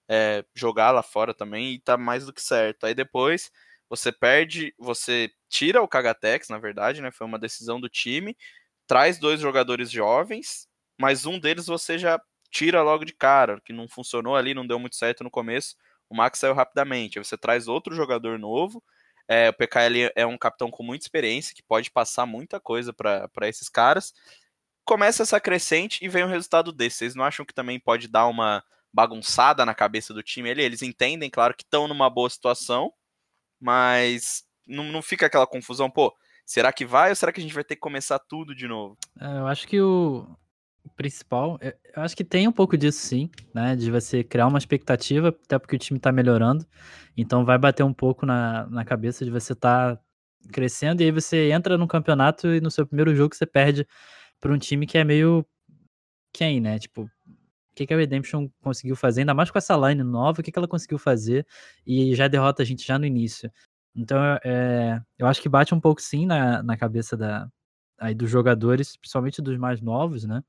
[0.09, 2.85] é, jogar lá fora também e tá mais do que certo.
[2.85, 3.51] Aí depois
[3.89, 7.11] você perde, você tira o Kagatex, na verdade, né?
[7.11, 8.37] Foi uma decisão do time,
[8.87, 12.21] traz dois jogadores jovens, mas um deles você já
[12.51, 15.77] tira logo de cara, que não funcionou ali, não deu muito certo no começo.
[16.09, 17.19] O Max saiu rapidamente.
[17.19, 18.83] Aí você traz outro jogador novo
[19.29, 23.29] é, o PKL é um capitão com muita experiência, que pode passar muita coisa para
[23.49, 24.15] esses caras.
[24.87, 26.97] Começa essa crescente e vem um resultado desse.
[26.97, 30.63] Vocês não acham que também pode dar uma bagunçada na cabeça do time ali?
[30.63, 32.91] Eles entendem, claro, que estão numa boa situação,
[33.61, 37.55] mas não, não fica aquela confusão, pô, será que vai ou será que a gente
[37.55, 38.97] vai ter que começar tudo de novo?
[39.21, 40.27] É, eu acho que o,
[40.97, 43.77] principal, eu acho que tem um pouco disso sim, né?
[43.77, 46.67] De você criar uma expectativa, até porque o time tá melhorando.
[47.17, 49.99] Então vai bater um pouco na, na cabeça de você tá
[50.53, 53.87] crescendo, e aí você entra no campeonato e no seu primeiro jogo você perde
[54.41, 55.47] para um time que é meio.
[56.33, 56.79] Quem, né?
[56.79, 57.09] Tipo,
[57.79, 60.59] que, que a Redemption conseguiu fazer, ainda mais com essa line nova, o que, que
[60.59, 61.47] ela conseguiu fazer
[61.87, 63.51] e já derrota a gente já no início.
[63.95, 67.49] Então, é, eu acho que bate um pouco sim na, na cabeça da,
[67.99, 70.43] aí dos jogadores, principalmente dos mais novos, né?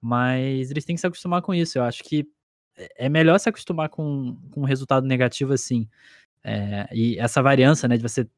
[0.00, 1.78] Mas eles têm que se acostumar com isso.
[1.78, 2.28] Eu acho que
[2.76, 5.88] é, é melhor se acostumar com, com um resultado negativo assim.
[6.44, 8.28] É, e essa variância, né, de você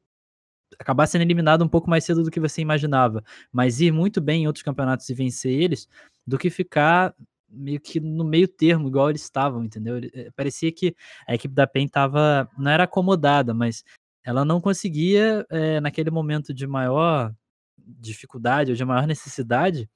[0.79, 4.43] acabar sendo eliminado um pouco mais cedo do que você imaginava, mas ir muito bem
[4.43, 5.87] em outros campeonatos e vencer eles,
[6.25, 7.13] do que ficar
[7.51, 9.97] meio que no meio termo, igual eles estavam, entendeu?
[10.13, 10.95] Eh, parecia que
[11.27, 13.83] a equipe da PEN tava, não era acomodada, mas
[14.23, 17.33] ela não conseguia, é, naquele momento de maior
[17.77, 19.89] dificuldade ou de maior necessidade,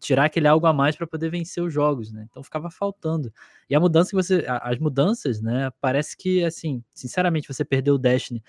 [0.00, 2.26] tirar aquele algo a mais para poder vencer os jogos, né?
[2.30, 3.32] Então ficava faltando.
[3.68, 5.70] E a mudança que você, as mudanças, né?
[5.80, 8.42] Parece que assim, sinceramente, você perdeu o Destiny,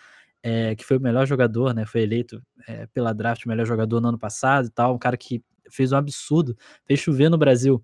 [0.44, 1.86] é, que foi o melhor jogador, né?
[1.86, 5.18] Foi eleito é, pela draft o melhor jogador no ano passado e tal, um cara
[5.18, 7.84] que fez um absurdo, fez chover no Brasil.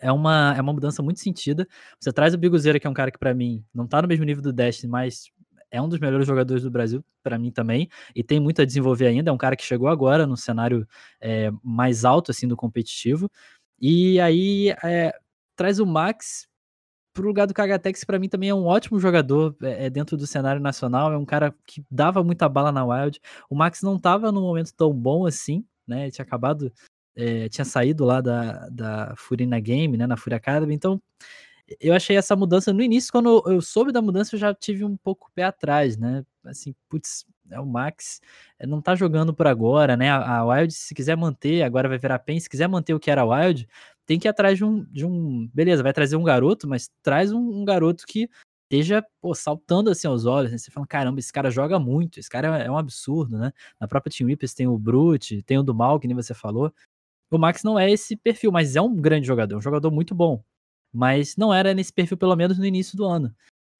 [0.00, 1.66] É uma, é uma mudança muito sentida.
[1.98, 4.24] Você traz o Biguzeira, que é um cara que para mim não tá no mesmo
[4.24, 5.30] nível do Destiny, mas
[5.70, 9.06] é um dos melhores jogadores do Brasil, para mim também, e tem muito a desenvolver
[9.06, 9.30] ainda.
[9.30, 10.86] É um cara que chegou agora no cenário
[11.20, 13.30] é, mais alto assim do competitivo.
[13.80, 15.14] E aí é,
[15.56, 16.48] traz o Max
[17.12, 20.26] pro lugar do Kagatex, para mim também é um ótimo jogador é, é, dentro do
[20.26, 21.12] cenário nacional.
[21.12, 23.20] É um cara que dava muita bala na Wild.
[23.48, 26.02] O Max não tava num momento tão bom assim, né?
[26.04, 26.72] Ele tinha acabado.
[27.16, 31.00] É, tinha saído lá da, da Furina Game, né, na Fury Academy, então
[31.80, 34.96] eu achei essa mudança no início, quando eu soube da mudança, eu já tive um
[34.96, 36.24] pouco pé atrás, né?
[36.44, 38.20] Assim, putz, é o Max
[38.58, 40.10] eh, não tá jogando por agora, né?
[40.10, 43.24] A, Wild, se quiser manter, agora vai virar PEN, se quiser manter o que era
[43.24, 43.68] Wild,
[44.06, 45.48] tem que ir atrás de um, de um.
[45.54, 48.28] Beleza, vai trazer um garoto, mas traz um, um garoto que
[48.64, 50.58] esteja pô, saltando assim aos olhos, né?
[50.58, 53.52] Você fala, caramba, esse cara joga muito, esse cara é, é um absurdo, né?
[53.80, 56.72] Na própria Team Whippers tem o Brute, tem o do Mal, que nem você falou.
[57.30, 60.42] O Max não é esse perfil, mas é um grande jogador, um jogador muito bom
[60.92, 63.34] mas não era nesse perfil, pelo menos no início do ano.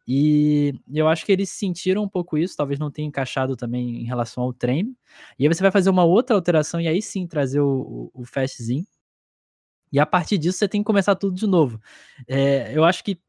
[0.06, 4.04] E eu acho que eles sentiram um pouco isso, talvez não tenha encaixado também em
[4.04, 4.96] relação ao treino.
[5.38, 8.24] E aí você vai fazer uma outra alteração e aí sim trazer o, o, o
[8.24, 8.86] Fastzinho.
[9.92, 11.80] E a partir disso você tem que começar tudo de novo.
[12.26, 13.20] É, eu acho que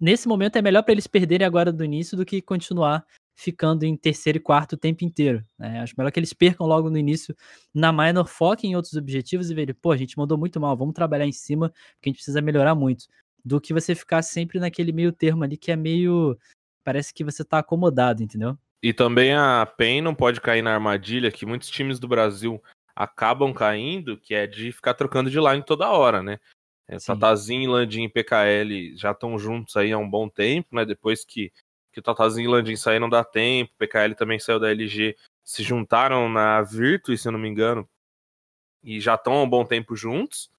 [0.00, 3.04] nesse momento é melhor para eles perderem agora do início do que continuar
[3.38, 5.44] ficando em terceiro e quarto o tempo inteiro.
[5.56, 5.80] Né?
[5.80, 7.36] Acho melhor que eles percam logo no início
[7.72, 10.92] na minor, foquem em outros objetivos e verem, pô, a gente mandou muito mal, vamos
[10.92, 13.06] trabalhar em cima, porque a gente precisa melhorar muito.
[13.44, 16.36] Do que você ficar sempre naquele meio termo ali que é meio.
[16.82, 18.58] Parece que você tá acomodado, entendeu?
[18.82, 22.60] E também a PEN não pode cair na armadilha que muitos times do Brasil
[22.94, 26.40] acabam caindo, que é de ficar trocando de line toda hora, né?
[26.88, 30.84] É, Tatazinho, Landim e PKL já estão juntos aí há um bom tempo, né?
[30.84, 31.52] Depois que,
[31.92, 36.28] que o Tatazinho e Landim saíram da tempo, PKL também saiu da LG, se juntaram
[36.28, 37.88] na Virtus, se eu não me engano,
[38.82, 40.50] e já estão há um bom tempo juntos.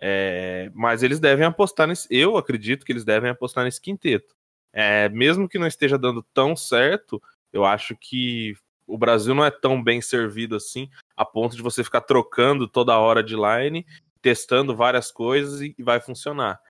[0.00, 2.06] É, mas eles devem apostar nesse.
[2.10, 4.36] Eu acredito que eles devem apostar nesse quinteto.
[4.72, 7.20] É, mesmo que não esteja dando tão certo,
[7.52, 8.54] eu acho que
[8.86, 12.98] o Brasil não é tão bem servido assim, a ponto de você ficar trocando toda
[12.98, 13.84] hora de line,
[14.22, 16.60] testando várias coisas e, vai funcionar.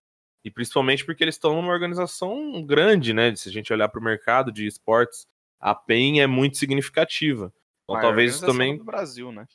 [0.45, 3.35] E principalmente porque eles estão numa organização grande, né?
[3.35, 5.27] Se a gente olhar para o mercado de esportes,
[5.61, 7.53] a PEN é muito significativa.
[7.85, 8.77] Então Maior talvez também.
[8.79, 9.47] do Brasil, né?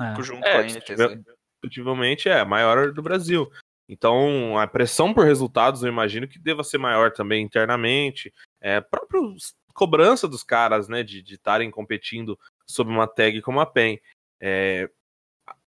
[0.00, 0.22] É.
[0.22, 1.24] Junto É, com a NTZ.
[1.62, 3.50] Efetivamente é a maior do Brasil.
[3.88, 8.32] Então a pressão por resultados eu imagino que deva ser maior também internamente.
[8.60, 9.36] É, próprio
[9.74, 14.00] cobrança dos caras, né, de estarem competindo sob uma tag como a PEN.
[14.40, 14.88] É,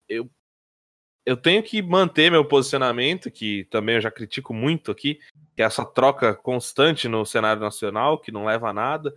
[0.08, 0.30] eu,
[1.26, 5.20] eu tenho que manter meu posicionamento, que também eu já critico muito aqui,
[5.56, 9.14] que é essa troca constante no cenário nacional, que não leva a nada.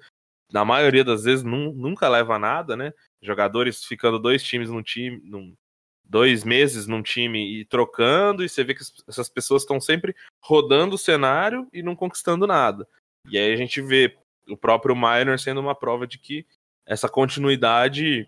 [0.51, 2.95] Na maioria das vezes nunca leva a nada, né?
[3.21, 5.55] Jogadores ficando dois times num time, num,
[6.03, 10.95] dois meses num time e trocando, e você vê que essas pessoas estão sempre rodando
[10.95, 12.89] o cenário e não conquistando nada.
[13.29, 14.17] E aí a gente vê
[14.49, 16.47] o próprio Minor sendo uma prova de que
[16.87, 18.27] essa continuidade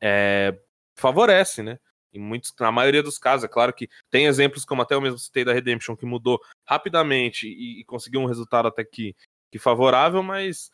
[0.00, 0.56] é,
[0.94, 1.80] favorece, né?
[2.14, 5.18] Em muitos, na maioria dos casos, é claro que tem exemplos, como até eu mesmo
[5.18, 9.16] citei da Redemption, que mudou rapidamente e, e conseguiu um resultado até que,
[9.50, 10.70] que favorável, mas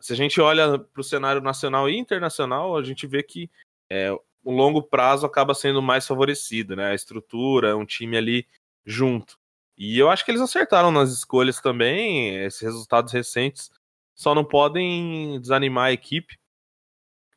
[0.00, 3.50] se a gente olha para o cenário nacional e internacional, a gente vê que
[3.90, 4.10] é,
[4.42, 6.90] o longo prazo acaba sendo mais favorecido, né?
[6.90, 8.46] A estrutura, um time ali
[8.84, 9.38] junto.
[9.76, 12.36] E eu acho que eles acertaram nas escolhas também.
[12.44, 13.70] Esses resultados recentes
[14.14, 16.38] só não podem desanimar a equipe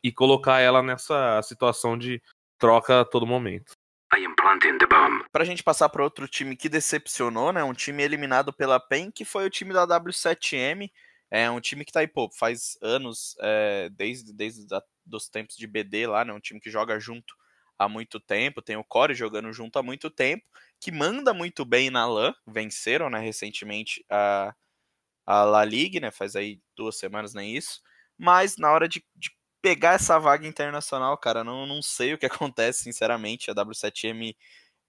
[0.04, 2.22] e colocar ela nessa situação de
[2.62, 3.74] troca a todo momento.
[4.14, 5.26] I am planting the bomb.
[5.32, 7.64] Pra gente passar para outro time que decepcionou, né?
[7.64, 10.92] Um time eliminado pela PEN, que foi o time da W7M.
[11.32, 15.56] É um time que tá aí, pô, faz anos, é, desde, desde da, dos tempos
[15.56, 16.34] de BD lá, né?
[16.34, 17.34] Um time que joga junto
[17.80, 20.46] há muito tempo, tem o Core jogando junto há muito tempo,
[20.80, 24.54] que manda muito bem na LAN, venceram, né, recentemente a,
[25.26, 26.12] a La Liga, né?
[26.12, 27.82] Faz aí duas semanas, nem isso.
[28.18, 32.26] Mas na hora de, de pegar essa vaga internacional, cara, não, não sei o que
[32.50, 33.52] acontece, sinceramente.
[33.52, 34.36] A W7M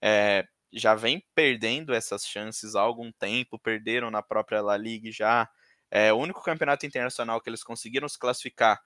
[0.02, 5.48] é, já vem perdendo essas chances há algum tempo, perderam na própria La Liga já.
[5.90, 8.80] É, o único campeonato internacional que eles conseguiram se classificar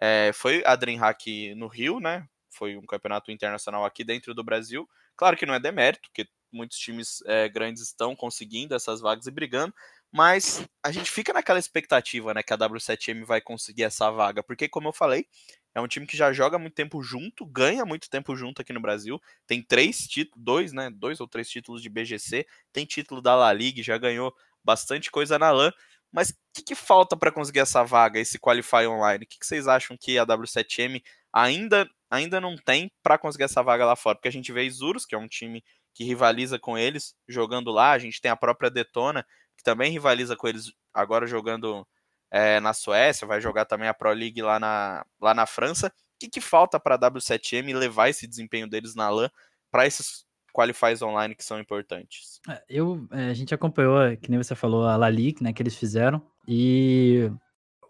[0.00, 2.26] é, foi a DreamHack no Rio, né?
[2.50, 4.88] Foi um campeonato internacional aqui dentro do Brasil.
[5.16, 9.30] Claro que não é demérito, porque muitos times é, grandes estão conseguindo essas vagas e
[9.30, 9.74] brigando,
[10.12, 14.68] mas a gente fica naquela expectativa, né, que a W7M vai conseguir essa vaga, porque
[14.68, 15.26] como eu falei,
[15.74, 18.80] é um time que já joga muito tempo junto, ganha muito tempo junto aqui no
[18.80, 23.36] Brasil, tem três títulos, dois, né, dois ou três títulos de BGC, tem título da
[23.36, 25.72] La Liga, já ganhou bastante coisa na LAN,
[26.10, 29.24] mas o que, que, falta para conseguir essa vaga, esse Qualify Online?
[29.24, 33.62] O que, que, vocês acham que a W7M ainda, ainda não tem para conseguir essa
[33.62, 34.16] vaga lá fora?
[34.16, 35.62] Porque a gente vê Isurus, que é um time
[35.94, 39.26] que rivaliza com eles jogando lá, a gente tem a própria Detona,
[39.58, 41.86] que também rivaliza com eles agora jogando
[42.30, 45.88] é, na Suécia, vai jogar também a Pro League lá na, lá na França.
[45.88, 49.28] O que, que falta para a W7M levar esse desempenho deles na LAN
[49.70, 52.40] para esses qualifies online que são importantes?
[52.48, 55.76] É, eu, é, a gente acompanhou, que nem você falou, a La né, que eles
[55.76, 57.30] fizeram, e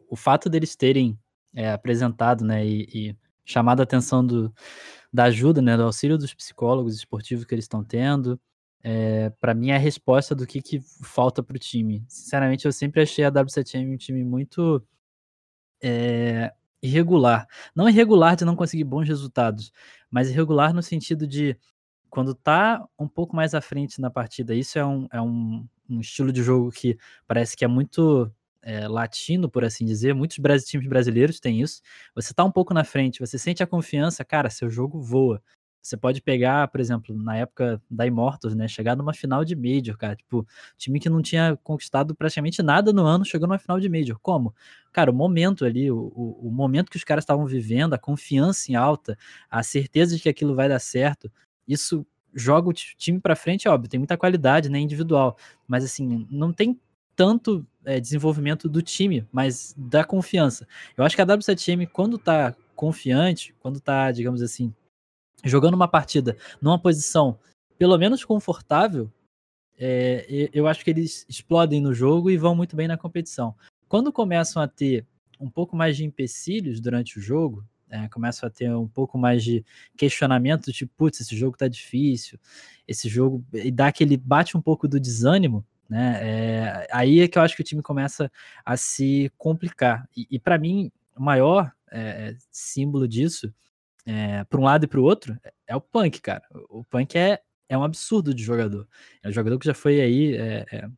[0.09, 1.19] o fato deles terem
[1.55, 4.53] é, apresentado, né, e, e chamado a atenção do,
[5.13, 8.41] da ajuda, né, do auxílio dos psicólogos esportivos que eles estão tendo,
[8.83, 12.05] é, para mim é a resposta do que, que falta para o time.
[12.09, 14.83] Sinceramente, eu sempre achei a W7M um time muito
[15.83, 17.47] é, irregular.
[17.75, 19.73] Não irregular de não conseguir bons resultados,
[20.11, 21.57] mas irregular no sentido de
[22.11, 24.55] quando tá um pouco mais à frente na partida.
[24.55, 28.89] Isso é um, é um, um estilo de jogo que parece que é muito é,
[28.89, 30.15] latino, por assim dizer.
[30.15, 31.83] Muitos times brasileiros têm isso.
[32.15, 35.43] Você tá um pouco na frente, você sente a confiança, cara, seu jogo voa.
[35.81, 38.69] Você pode pegar, por exemplo, na época da Immortals, né?
[38.69, 40.17] Chegar numa final de Major, cara.
[40.17, 44.19] Tipo, time que não tinha conquistado praticamente nada no ano, chegou numa final de Major.
[44.21, 44.55] Como?
[44.93, 48.75] Cara, o momento ali, o, o, momento que os caras estavam vivendo, a confiança em
[48.75, 49.17] alta,
[49.51, 51.31] a certeza de que aquilo vai dar certo,
[51.67, 55.37] isso joga o time para frente, óbvio, tem muita qualidade, né, individual,
[55.67, 56.79] mas assim, não tem
[57.17, 60.69] tanto é, desenvolvimento do time, mas da confiança.
[60.97, 64.73] Eu acho que a W7M, quando tá confiante, quando tá, digamos assim,
[65.45, 67.39] jogando uma partida numa posição
[67.79, 69.11] pelo menos confortável,
[69.79, 73.55] é, eu acho que eles explodem no jogo e vão muito bem na competição.
[73.89, 75.07] Quando começam a ter
[75.39, 79.43] um pouco mais de empecilhos durante o jogo, é, começam a ter um pouco mais
[79.43, 79.65] de
[79.97, 82.39] questionamento, tipo, putz, esse jogo tá difícil,
[82.87, 87.39] esse jogo, e dá aquele, bate um pouco do desânimo, né, é, aí é que
[87.39, 88.31] eu acho que o time começa
[88.65, 93.53] a se complicar, e, e para mim, o maior é, símbolo disso,
[94.09, 97.41] é, para um lado e para o outro, é o Punk, cara, o Punk é,
[97.69, 98.89] é um absurdo de jogador,
[99.23, 100.89] é um jogador que já foi aí é, é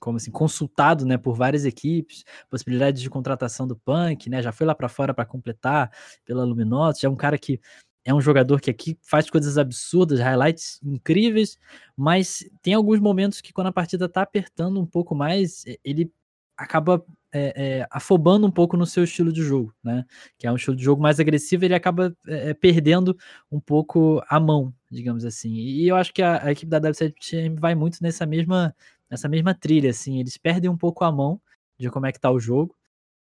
[0.00, 4.66] como assim, consultado, né, por várias equipes, possibilidade de contratação do Punk, né, já foi
[4.66, 5.90] lá para fora para completar
[6.24, 7.60] pela Luminosos, já é um cara que
[8.04, 11.56] é um jogador que aqui faz coisas absurdas, highlights incríveis,
[11.96, 16.12] mas tem alguns momentos que quando a partida tá apertando um pouco mais, ele
[16.56, 20.04] acaba é, é, afobando um pouco no seu estilo de jogo, né?
[20.38, 23.16] Que é um estilo de jogo mais agressivo, ele acaba é, perdendo
[23.50, 25.52] um pouco a mão, digamos assim.
[25.52, 28.74] E eu acho que a, a equipe da W7 vai muito nessa mesma
[29.10, 31.40] nessa mesma trilha, assim, eles perdem um pouco a mão
[31.78, 32.74] de como é que tá o jogo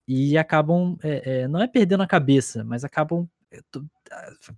[0.07, 3.61] e acabam, é, é, não é perdendo a cabeça, mas acabam é,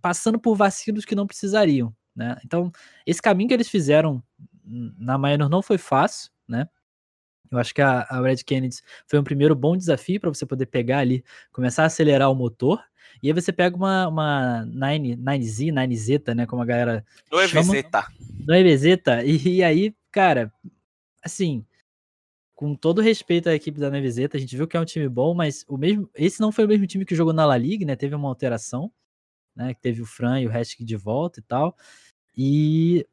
[0.01, 2.37] passando por vacilos que não precisariam, né?
[2.45, 2.73] Então,
[3.07, 4.23] esse caminho que eles fizeram
[4.65, 6.69] na Minor não foi fácil, né?
[7.51, 10.67] Eu acho que a, a Red Kennedy foi um primeiro bom desafio para você poder
[10.67, 12.83] pegar ali, começar a acelerar o motor.
[13.23, 16.47] E aí você pega uma, uma 9, 9Z, 9Z, né?
[16.47, 17.05] Como a galera.
[17.31, 17.69] No EVZ.
[18.47, 18.85] No EVZ.
[19.25, 20.53] E, e aí, cara,
[21.23, 21.65] assim,
[22.55, 25.35] com todo respeito à equipe da Nevezeta, a gente viu que é um time bom,
[25.35, 27.95] mas o mesmo, esse não foi o mesmo time que jogou na La Liga, né?
[27.95, 28.91] Teve uma alteração,
[29.55, 29.75] né?
[29.75, 31.77] Que teve o Fran e o Hatchick de volta e tal.
[32.37, 33.07] E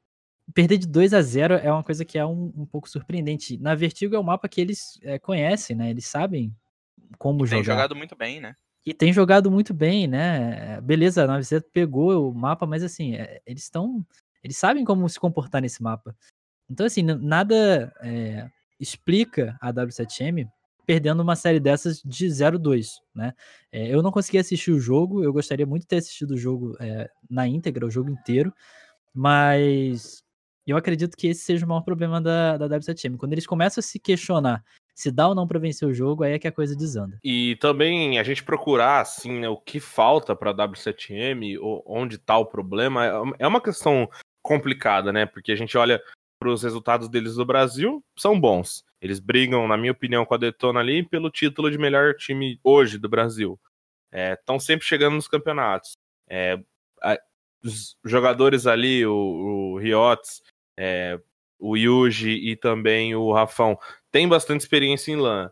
[0.53, 3.57] perder de 2 a 0 é uma coisa que é um, um pouco surpreendente.
[3.57, 5.89] Na Vertigo é um mapa que eles é, conhecem, né?
[5.89, 6.55] Eles sabem
[7.17, 7.57] como e jogar.
[7.57, 8.55] Tem jogado muito bem, né?
[8.85, 10.81] E tem jogado muito bem, né?
[10.81, 14.05] Beleza, a Navezeta pegou o mapa, mas assim, é, eles estão.
[14.43, 16.15] Eles sabem como se comportar nesse mapa.
[16.69, 20.49] Então, assim, nada é, explica a W7M
[20.85, 23.33] perdendo uma série dessas de 0-2, né?
[23.71, 26.75] É, eu não consegui assistir o jogo, eu gostaria muito de ter assistido o jogo
[26.79, 28.53] é, na íntegra, o jogo inteiro,
[29.13, 30.22] mas
[30.71, 33.17] eu acredito que esse seja o maior problema da, da W7M.
[33.17, 34.63] Quando eles começam a se questionar
[34.95, 37.19] se dá ou não para vencer o jogo, aí é que a coisa desanda.
[37.23, 42.37] E também a gente procurar assim, né, o que falta para a W7M, onde está
[42.37, 43.05] o problema,
[43.39, 44.07] é uma questão
[44.41, 45.25] complicada, né?
[45.25, 46.01] Porque a gente olha
[46.39, 48.83] para os resultados deles no Brasil são bons.
[49.01, 52.97] Eles brigam, na minha opinião, com a Detona ali pelo título de melhor time hoje
[52.97, 53.59] do Brasil.
[54.11, 55.93] Estão é, sempre chegando nos campeonatos.
[56.29, 56.59] É,
[57.01, 57.17] a,
[57.63, 60.41] os jogadores ali, o, o Riots,
[60.77, 61.19] é,
[61.59, 63.77] o Yuji e também o Rafão,
[64.11, 65.51] têm bastante experiência em LAN.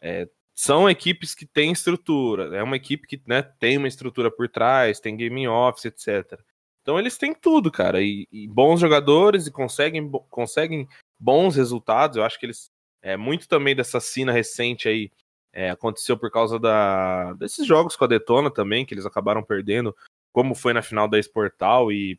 [0.00, 2.56] É, são equipes que têm estrutura.
[2.56, 6.40] É uma equipe que né, tem uma estrutura por trás, tem gaming office, etc.
[6.82, 12.16] Então eles têm tudo, cara, e, e, bons jogadores e conseguem, conseguem bons resultados.
[12.16, 12.70] Eu acho que eles
[13.02, 15.10] é muito também dessa cena recente aí
[15.52, 19.96] é, aconteceu por causa da, desses jogos com a Detona também, que eles acabaram perdendo,
[20.32, 22.18] como foi na final da Esportal e,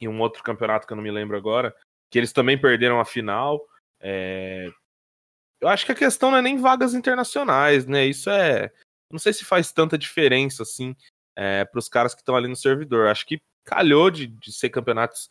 [0.00, 1.74] e um outro campeonato que eu não me lembro agora,
[2.10, 3.60] que eles também perderam a final.
[4.00, 4.68] É...
[5.60, 8.06] Eu acho que a questão não é nem vagas internacionais, né?
[8.06, 8.72] Isso é.
[9.12, 10.96] Não sei se faz tanta diferença assim
[11.36, 13.08] é, para os caras que estão ali no servidor.
[13.08, 15.28] Acho que calhou de, de ser campeonatos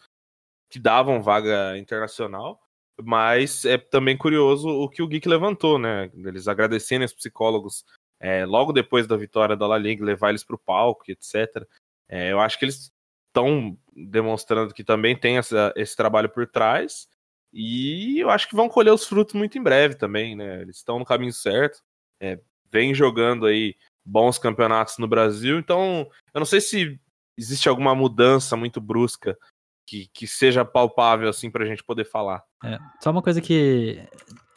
[0.69, 2.61] que davam vaga internacional,
[3.01, 6.11] mas é também curioso o que o Geek levantou, né?
[6.13, 7.83] Eles agradecendo os psicólogos
[8.19, 11.65] é, logo depois da vitória da La Liga, levar eles para o palco, etc.
[12.07, 12.91] É, eu acho que eles
[13.39, 17.07] estão demonstrando que também tem essa, esse trabalho por trás
[17.51, 20.61] e eu acho que vão colher os frutos muito em breve também, né?
[20.61, 21.81] Eles estão no caminho certo,
[22.19, 22.39] é,
[22.71, 23.75] vem jogando aí
[24.05, 26.99] bons campeonatos no Brasil, então eu não sei se
[27.37, 29.37] existe alguma mudança muito brusca
[29.85, 32.43] que, que seja palpável assim para a gente poder falar.
[32.63, 33.99] É, só uma coisa que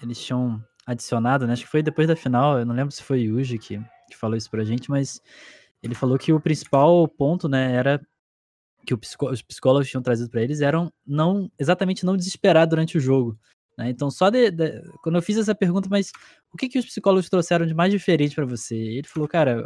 [0.02, 1.54] eles tinham adicionado, né?
[1.54, 4.36] Acho que foi depois da final, eu não lembro se foi Yuji que, que falou
[4.36, 5.22] isso pra gente, mas
[5.82, 8.00] ele falou que o principal ponto, né, era
[8.86, 13.00] que psicó os psicólogos tinham trazido para eles eram não exatamente não desesperar durante o
[13.00, 13.38] jogo.
[13.78, 13.90] Né?
[13.90, 16.12] Então, só de, de, quando eu fiz essa pergunta, mas
[16.52, 18.76] o que, que os psicólogos trouxeram de mais diferente para você?
[18.76, 19.64] Ele falou, cara,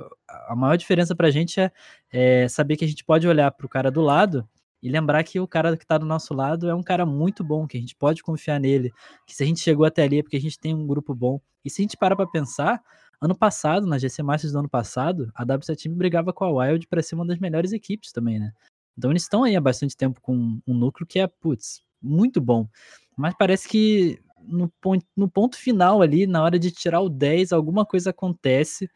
[0.48, 1.72] a maior diferença para a gente é,
[2.12, 4.48] é, saber que a gente pode olhar para o cara do lado
[4.82, 7.66] e lembrar que o cara que está do nosso lado é um cara muito bom,
[7.66, 8.92] que a gente pode confiar nele,
[9.26, 11.40] que se a gente chegou até ali é porque a gente tem um grupo bom.
[11.64, 12.80] E se a gente para para pensar,
[13.20, 16.86] ano passado, na GC Masters do ano passado, a W7 Team brigava com a Wild
[16.86, 18.52] para ser uma das melhores equipes também, né?
[18.96, 22.68] Então eles estão aí há bastante tempo com um núcleo que é, putz, muito bom.
[23.16, 27.52] Mas parece que no ponto, no ponto final ali, na hora de tirar o 10,
[27.52, 28.88] alguma coisa acontece.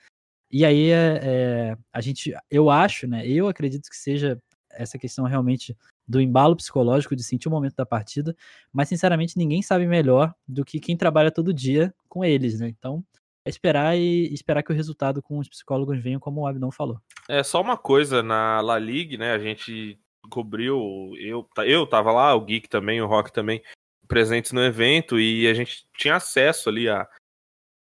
[0.50, 3.26] E aí é, é, a gente, eu acho, né?
[3.26, 4.40] Eu acredito que seja
[4.70, 5.76] essa questão realmente
[6.06, 8.34] do embalo psicológico de sentir o momento da partida,
[8.72, 12.68] mas sinceramente ninguém sabe melhor do que quem trabalha todo dia com eles, né?
[12.68, 13.04] Então,
[13.46, 17.00] esperar e esperar que o resultado com os psicólogos venha, como o Abdon falou.
[17.28, 19.32] É só uma coisa na La Ligue, né?
[19.32, 19.98] A gente
[20.30, 23.62] cobriu, eu, eu tava lá, o Geek também, o Rock também,
[24.06, 27.08] presentes no evento e a gente tinha acesso ali a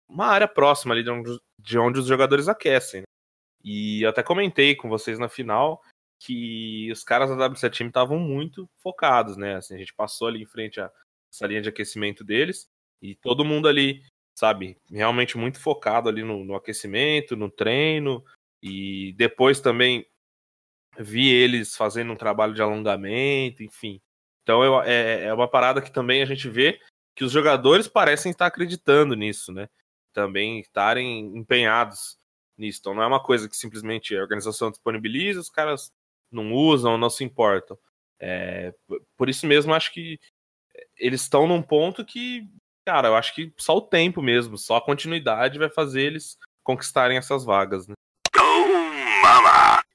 [0.07, 3.01] uma área próxima ali de onde, de onde os jogadores aquecem.
[3.01, 3.05] Né?
[3.63, 5.81] E eu até comentei com vocês na final
[6.21, 9.55] que os caras da W7 Team estavam muito focados, né?
[9.55, 10.91] Assim, a gente passou ali em frente a
[11.31, 12.67] essa linha de aquecimento deles
[13.01, 14.03] e todo mundo ali,
[14.39, 18.23] sabe, realmente muito focado ali no, no aquecimento, no treino
[18.63, 20.07] e depois também
[20.97, 24.01] vi eles fazendo um trabalho de alongamento, enfim.
[24.43, 26.79] Então eu, é, é uma parada que também a gente vê
[27.13, 29.67] que os jogadores parecem estar acreditando nisso, né?
[30.13, 32.17] Também estarem empenhados
[32.57, 32.79] nisso.
[32.79, 35.91] Então não é uma coisa que simplesmente a organização disponibiliza, os caras
[36.31, 37.77] não usam, não se importam.
[38.21, 38.73] É,
[39.17, 40.17] por isso mesmo, acho que
[40.97, 42.49] eles estão num ponto que,
[42.89, 47.19] cara, eu acho que só o tempo mesmo, só a continuidade vai fazer eles conquistarem
[47.19, 47.93] essas vagas, né?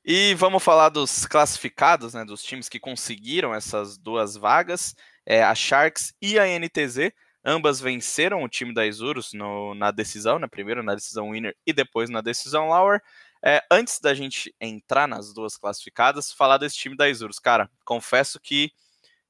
[0.04, 4.94] E vamos falar dos classificados, né, dos times que conseguiram essas duas vagas,
[5.26, 7.10] é, a Sharks e a NTZ.
[7.44, 11.72] Ambas venceram o time da Isurus no, na decisão, né, primeiro na decisão winner e
[11.72, 13.02] depois na decisão lower.
[13.44, 17.40] É, antes da gente entrar nas duas classificadas, falar desse time da Isurus.
[17.40, 18.70] Cara, confesso que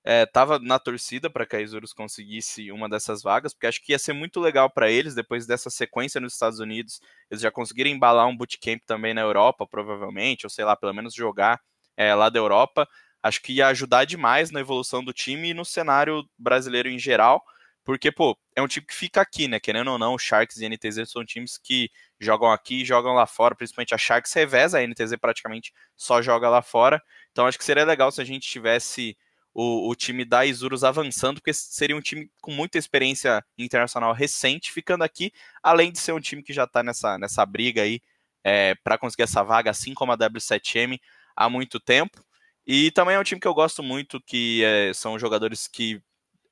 [0.05, 3.93] é, tava na torcida para que a Isurus conseguisse uma dessas vagas, porque acho que
[3.93, 7.01] ia ser muito legal para eles, depois dessa sequência nos Estados Unidos,
[7.31, 11.15] eles já conseguiram embalar um bootcamp também na Europa, provavelmente, ou sei lá, pelo menos
[11.15, 11.59] jogar
[11.97, 12.87] é, lá da Europa.
[13.23, 17.43] Acho que ia ajudar demais na evolução do time e no cenário brasileiro em geral.
[17.83, 19.61] Porque, pô, é um time que fica aqui, né?
[19.61, 23.27] Querendo ou não, o Sharks e NTZ são times que jogam aqui e jogam lá
[23.27, 27.03] fora, principalmente a Sharks reveza, a NTZ praticamente só joga lá fora.
[27.31, 29.17] Então acho que seria legal se a gente tivesse
[29.55, 34.73] o, o time da Isurus avançando, porque seria um time com muita experiência internacional recente,
[34.73, 35.33] ficando aqui,
[35.63, 38.01] além de ser um time que já está nessa, nessa briga aí
[38.43, 40.99] é, para conseguir essa vaga, assim como a W7M,
[41.37, 42.23] há muito tempo.
[42.67, 46.03] E também é um time que eu gosto muito, que é, são jogadores que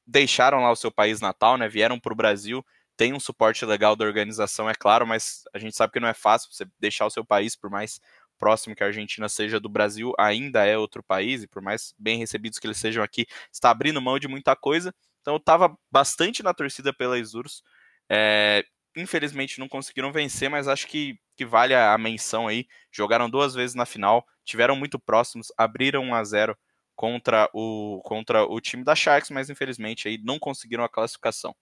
[0.07, 1.69] deixaram lá o seu país natal, né?
[1.69, 2.65] Vieram para o Brasil,
[2.97, 6.15] tem um suporte legal da organização, é claro, mas a gente sabe que não é
[6.15, 8.01] fácil você deixar o seu país, por mais
[8.43, 12.19] próximo que a Argentina seja do Brasil, ainda é outro país, e por mais bem
[12.19, 14.93] recebidos que eles sejam aqui, está abrindo mão de muita coisa.
[15.21, 17.63] Então eu estava bastante na torcida pela Isurus.
[18.11, 18.65] É,
[18.97, 22.67] infelizmente não conseguiram vencer, mas acho que, que vale a menção aí.
[22.91, 26.59] Jogaram duas vezes na final, tiveram muito próximos, abriram 1 a 0
[26.97, 31.55] contra o, contra o time da Sharks, mas infelizmente aí não conseguiram a classificação.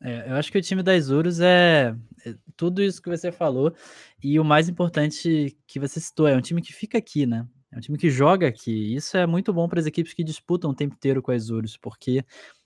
[0.00, 3.74] É, eu acho que o time das Urus é, é, tudo isso que você falou
[4.22, 7.46] e o mais importante que você citou é um time que fica aqui, né?
[7.72, 8.94] É um time que joga aqui.
[8.94, 11.76] Isso é muito bom para as equipes que disputam o tempo inteiro com as Urus,
[11.76, 12.24] porque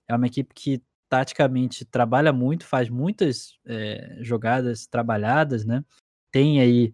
[0.08, 5.84] é uma equipe que taticamente trabalha muito, faz muitas é, jogadas trabalhadas, né?
[6.30, 6.92] Tem aí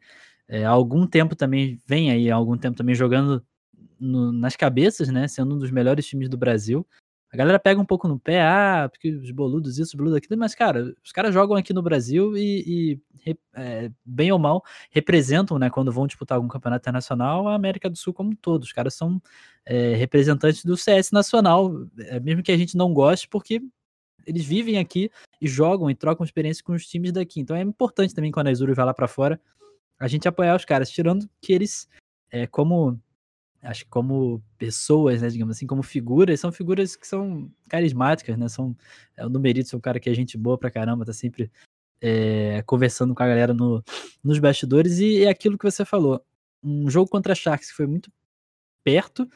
[0.48, 3.44] é, algum tempo também, vem aí algum tempo também jogando
[4.00, 5.28] no, nas cabeças, né?
[5.28, 6.86] Sendo um dos melhores times do Brasil.
[7.36, 10.40] A galera pega um pouco no pé, ah, porque os boludos isso, os boludos aquilo,
[10.40, 15.58] mas, cara, os caras jogam aqui no Brasil e, e é, bem ou mal, representam,
[15.58, 18.62] né, quando vão disputar algum campeonato internacional, a América do Sul como um todo.
[18.62, 19.20] Os caras são
[19.66, 23.60] é, representantes do CS nacional, é, mesmo que a gente não goste, porque
[24.26, 27.38] eles vivem aqui e jogam e trocam experiência com os times daqui.
[27.38, 29.38] Então é importante também quando a Azul vai lá para fora,
[29.98, 31.86] a gente apoiar os caras, tirando que eles,
[32.30, 32.98] é, como
[33.66, 38.48] acho que como pessoas, né, digamos assim, como figuras, são figuras que são carismáticas, né,
[38.48, 38.76] são,
[39.16, 41.50] é, o Numerito é um cara que é gente boa pra caramba, tá sempre
[42.00, 43.82] é, conversando com a galera no,
[44.22, 46.24] nos bastidores, e é aquilo que você falou,
[46.62, 48.10] um jogo contra a Sharks que foi muito
[48.84, 49.28] perto,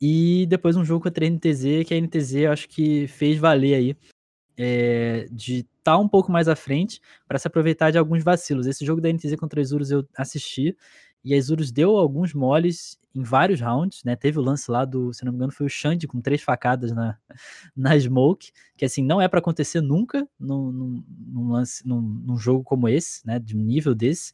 [0.00, 3.74] e depois um jogo contra a NTZ, que a NTZ eu acho que fez valer
[3.74, 3.96] aí,
[4.56, 8.66] é, de estar tá um pouco mais à frente para se aproveitar de alguns vacilos.
[8.66, 10.76] Esse jogo da NTZ contra os Urus eu assisti,
[11.24, 14.16] e a Isurus deu alguns moles em vários rounds, né?
[14.16, 16.92] Teve o lance lá do, se não me engano, foi o Xande com três facadas
[16.92, 17.18] na,
[17.76, 22.36] na Smoke, que assim, não é para acontecer nunca num, num, num lance, num, num,
[22.36, 23.38] jogo como esse, né?
[23.38, 24.32] De um nível desse.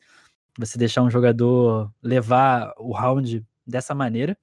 [0.59, 4.36] Você deixar um jogador levar o round dessa maneira.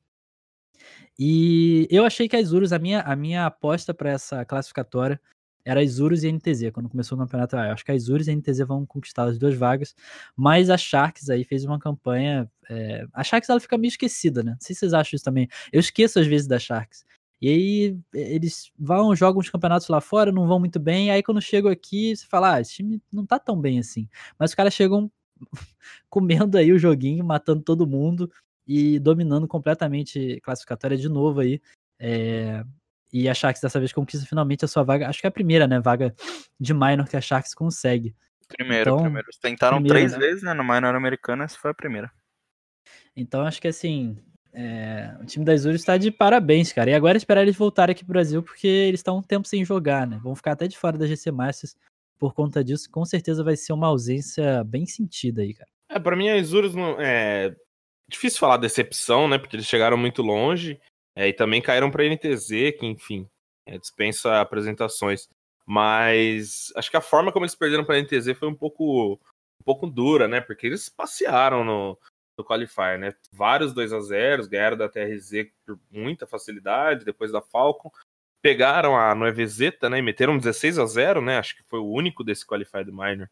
[1.17, 5.19] E eu achei que a Isurus, a minha, a minha aposta para essa classificatória
[5.65, 7.57] era Isurus e NTZ, quando começou o campeonato.
[7.57, 9.95] Acho que a Isurus e a NTZ vão conquistar as duas vagas,
[10.35, 12.49] mas a Sharks aí fez uma campanha.
[12.69, 13.07] É...
[13.11, 14.51] A Sharks ela fica meio esquecida, né?
[14.51, 15.49] Não sei se vocês acham isso também.
[15.73, 17.03] Eu esqueço às vezes da Sharks.
[17.41, 21.09] E aí eles vão, jogam os campeonatos lá fora, não vão muito bem.
[21.11, 24.07] Aí quando chegam aqui, você fala, ah, esse time não tá tão bem assim.
[24.37, 25.11] Mas os caras chegam
[26.09, 28.31] comendo aí o joguinho, matando todo mundo
[28.67, 31.61] e dominando completamente classificatória de novo aí.
[31.99, 32.63] É,
[33.11, 35.07] e a Sharks dessa vez conquista finalmente a sua vaga.
[35.07, 35.79] Acho que é a primeira, né?
[35.79, 36.13] Vaga
[36.59, 38.15] de minor que a Sharks consegue.
[38.47, 39.27] Primeiro, então, primeiro.
[39.41, 40.17] Tentaram primeiro, três né?
[40.19, 40.53] vezes, né?
[40.53, 42.11] No minor americano, essa foi a primeira.
[43.15, 44.17] Então acho que assim.
[44.53, 45.13] É...
[45.21, 46.89] o time da Azul está de parabéns, cara.
[46.89, 49.65] E agora é esperar eles voltarem aqui pro Brasil, porque eles estão um tempo sem
[49.65, 50.19] jogar, né?
[50.23, 51.75] Vão ficar até de fora da GC Masters
[52.17, 52.89] por conta disso.
[52.89, 55.69] Com certeza vai ser uma ausência bem sentida aí, cara.
[55.89, 56.99] É, pra mim a Isurus não.
[56.99, 57.55] É
[58.09, 59.37] difícil falar decepção, né?
[59.37, 60.79] Porque eles chegaram muito longe.
[61.15, 63.27] É, e também caíram para NTZ, que, enfim,
[63.65, 65.29] é, dispensa apresentações.
[65.65, 69.63] Mas acho que a forma como eles perderam para a NTZ foi um pouco, um
[69.63, 70.41] pouco dura, né?
[70.41, 71.97] Porque eles passearam no,
[72.37, 73.15] no Qualifier, né?
[73.31, 77.89] Vários 2 a 0 ganharam da TRZ por muita facilidade, depois da Falcon.
[78.43, 79.97] Pegaram a Noevezeta, né?
[79.97, 81.39] E meteram 16 a 0 né?
[81.39, 83.29] Acho que foi o único desse Qualifier do Minor.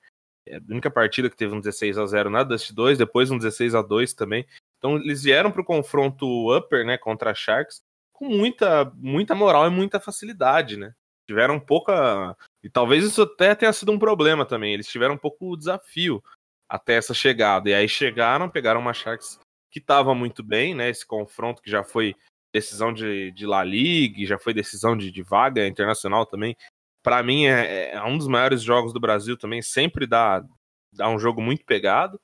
[0.47, 3.37] É a única partida que teve um 16 a 0 na Dust 2, depois um
[3.37, 4.45] 16 a 2 também.
[4.83, 7.81] Então eles vieram para o confronto upper, né, contra a Sharks
[8.11, 10.93] com muita, muita moral e muita facilidade, né?
[11.25, 14.73] Tiveram pouca e talvez isso até tenha sido um problema também.
[14.73, 16.21] Eles tiveram um pouco desafio
[16.69, 17.69] até essa chegada.
[17.69, 19.39] E aí chegaram, pegaram uma Sharks
[19.71, 20.89] que estava muito bem, né?
[20.89, 22.13] Esse confronto que já foi
[22.53, 26.57] decisão de, de La Liga, já foi decisão de, de vaga internacional também.
[27.01, 29.61] Para mim é, é, um dos maiores jogos do Brasil também.
[29.61, 30.43] Sempre dá,
[30.93, 32.19] dá um jogo muito pegado.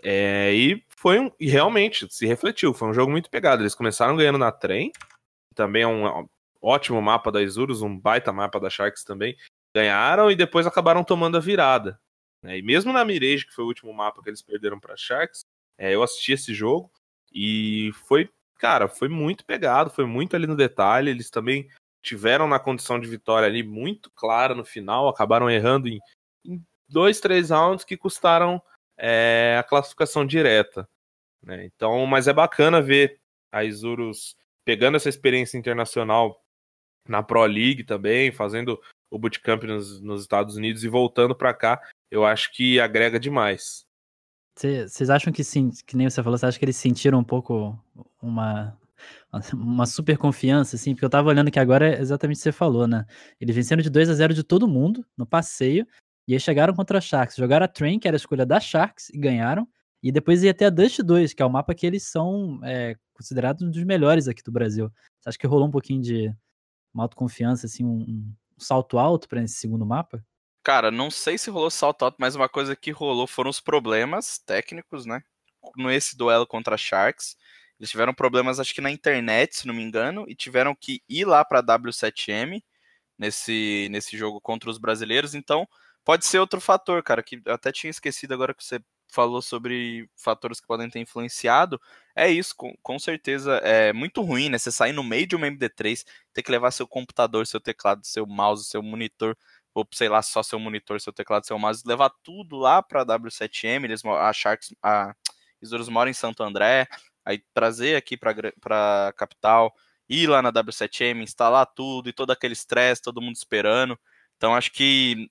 [0.00, 3.60] É, e foi um, e realmente se refletiu, foi um jogo muito pegado.
[3.60, 4.92] Eles começaram ganhando na trem,
[5.52, 6.28] também é um
[6.62, 9.36] ótimo mapa da Isurus, um baita mapa da Sharks também.
[9.74, 12.00] Ganharam e depois acabaram tomando a virada.
[12.40, 12.58] Né?
[12.58, 15.44] E mesmo na Mirage, que foi o último mapa que eles perderam para Sharks,
[15.76, 16.88] é, eu assisti esse jogo
[17.34, 18.30] e foi,
[18.60, 21.10] cara, foi muito pegado, foi muito ali no detalhe.
[21.10, 21.68] Eles também
[22.00, 25.98] tiveram na condição de vitória ali muito clara no final, acabaram errando em,
[26.44, 28.62] em dois, três rounds que custaram
[28.96, 30.88] é a classificação direta.
[31.42, 31.64] Né?
[31.64, 33.20] Então, mas é bacana ver
[33.50, 36.42] a Isurus pegando essa experiência internacional
[37.08, 38.80] na Pro League também, fazendo
[39.10, 41.80] o bootcamp nos, nos Estados Unidos e voltando para cá,
[42.10, 43.84] eu acho que agrega demais.
[44.56, 47.78] Vocês acham que sim, que nem você falou, você acha que eles sentiram um pouco
[48.20, 48.78] uma,
[49.54, 50.94] uma super confiança, assim?
[50.94, 53.06] Porque eu tava olhando que agora é exatamente o que você falou, né?
[53.40, 55.86] Eles venceram de 2 a 0 de todo mundo no passeio,
[56.28, 59.08] e aí chegaram contra a Sharks, jogaram a Train, que era a escolha da Sharks,
[59.10, 59.66] e ganharam.
[60.02, 62.96] E depois ia até a Dust 2, que é o mapa que eles são é,
[63.14, 64.90] considerados um dos melhores aqui do Brasil.
[65.20, 66.34] Você acha que rolou um pouquinho de
[66.92, 70.24] uma autoconfiança, assim, um, um salto alto para esse segundo mapa?
[70.64, 74.38] Cara, não sei se rolou salto alto, mas uma coisa que rolou foram os problemas
[74.38, 75.22] técnicos, né?
[75.76, 77.36] Nesse duelo contra Sharks.
[77.78, 81.24] Eles tiveram problemas, acho que na internet, se não me engano, e tiveram que ir
[81.24, 82.62] lá para W7M
[83.18, 85.34] nesse, nesse jogo contra os brasileiros.
[85.34, 85.66] Então,
[86.04, 88.80] Pode ser outro fator, cara, que eu até tinha esquecido agora que você
[89.12, 91.80] falou sobre fatores que podem ter influenciado.
[92.16, 94.58] É isso, com, com certeza é muito ruim, né?
[94.58, 98.26] Você sair no meio de uma MD3, ter que levar seu computador, seu teclado, seu
[98.26, 99.36] mouse, seu monitor,
[99.74, 103.84] ou sei lá, só seu monitor, seu teclado, seu mouse, levar tudo lá para W7M,
[103.84, 105.14] eles, a Sharks, a
[105.60, 106.86] Isurus mora em Santo André,
[107.24, 109.74] aí trazer aqui para capital,
[110.08, 113.98] ir lá na W7M, instalar tudo e todo aquele estresse, todo mundo esperando.
[114.36, 115.30] Então acho que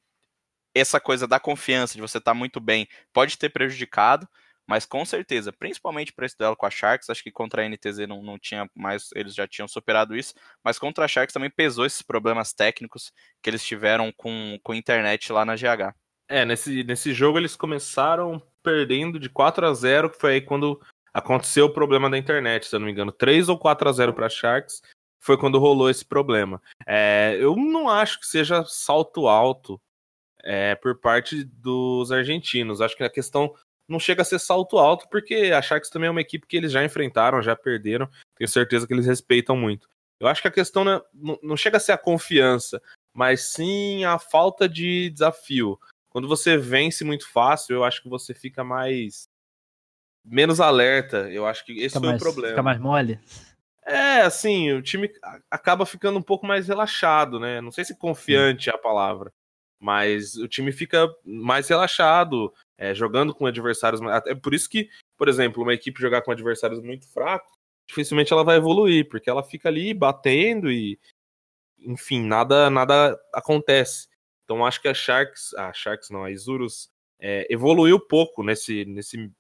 [0.74, 4.28] essa coisa da confiança, de você estar tá muito bem, pode ter prejudicado,
[4.68, 8.08] mas com certeza, principalmente para esse duelo com a Sharks, acho que contra a NTZ
[8.08, 11.86] não, não tinha mais, eles já tinham superado isso, mas contra a Sharks também pesou
[11.86, 13.12] esses problemas técnicos
[13.42, 15.94] que eles tiveram com, com internet lá na GH.
[16.30, 20.80] É, nesse, nesse jogo eles começaram perdendo de 4 a 0 que foi aí quando
[21.14, 24.14] aconteceu o problema da internet, se eu não me engano, 3 ou 4 a 0
[24.14, 24.82] para Sharks,
[25.20, 26.62] foi quando rolou esse problema.
[26.88, 29.82] É, eu não acho que seja salto alto
[30.44, 32.82] é, por parte dos argentinos.
[32.82, 33.54] Acho que a questão
[33.88, 36.72] não chega a ser salto alto, porque a Sharks também é uma equipe que eles
[36.72, 38.10] já enfrentaram, já perderam.
[38.36, 39.88] Tenho certeza que eles respeitam muito.
[40.20, 41.04] Eu acho que a questão não,
[41.42, 42.82] não chega a ser a confiança,
[43.14, 45.80] mas sim a falta de desafio.
[46.10, 49.28] Quando você vence muito fácil, eu acho que você fica mais.
[50.24, 51.30] menos alerta.
[51.32, 52.50] Eu acho que esse fica foi mais, o problema.
[52.50, 53.20] Fica mais mole?
[53.84, 55.12] É, assim, o time
[55.50, 57.60] acaba ficando um pouco mais relaxado, né?
[57.60, 59.34] Não sei se confiante é a palavra,
[59.82, 64.00] mas o time fica mais relaxado, é, jogando com adversários.
[64.28, 67.52] É por isso que, por exemplo, uma equipe jogar com adversários muito fracos,
[67.88, 71.00] dificilmente ela vai evoluir, porque ela fica ali batendo e,
[71.80, 74.08] enfim, nada nada acontece.
[74.44, 79.32] Então acho que a Sharks, a Sharks não, a Isurus é, evoluiu pouco nesse, nesse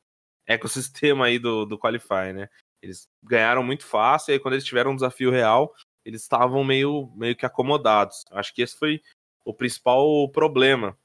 [0.48, 2.50] ecossistema aí do, do Qualify, né?
[2.82, 5.72] Eles ganharam muito fácil, e aí quando eles tiveram um desafio real,
[6.04, 8.26] eles estavam meio, meio que acomodados.
[8.32, 9.02] Acho que esse foi
[9.44, 10.98] o principal problema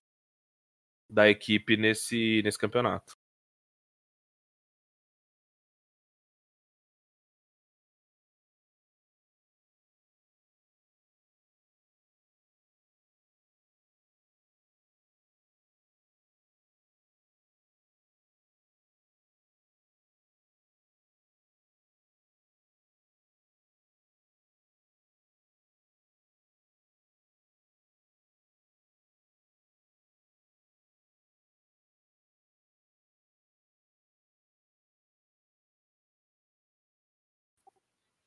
[1.08, 3.16] da equipe nesse, nesse campeonato.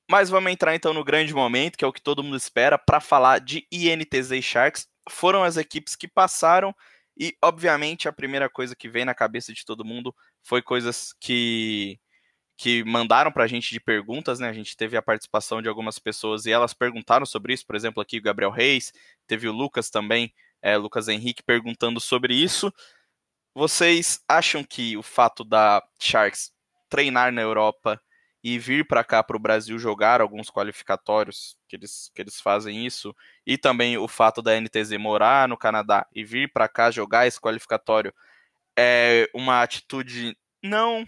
[0.09, 2.99] Mas vamos entrar então no grande momento, que é o que todo mundo espera, para
[2.99, 4.87] falar de INTZ e Sharks.
[5.07, 6.73] Foram as equipes que passaram
[7.17, 11.99] e, obviamente, a primeira coisa que vem na cabeça de todo mundo foi coisas que
[12.57, 14.49] que mandaram para a gente de perguntas, né?
[14.49, 17.65] A gente teve a participação de algumas pessoas e elas perguntaram sobre isso.
[17.65, 18.91] Por exemplo, aqui o Gabriel Reis,
[19.25, 22.73] teve o Lucas também, é, Lucas Henrique perguntando sobre isso.
[23.55, 26.51] Vocês acham que o fato da Sharks
[26.89, 28.01] treinar na Europa
[28.43, 32.85] e vir para cá para o Brasil jogar alguns qualificatórios, que eles, que eles fazem
[32.85, 33.13] isso,
[33.45, 37.39] e também o fato da NTZ morar no Canadá e vir para cá jogar esse
[37.39, 38.13] qualificatório
[38.77, 41.05] é uma atitude não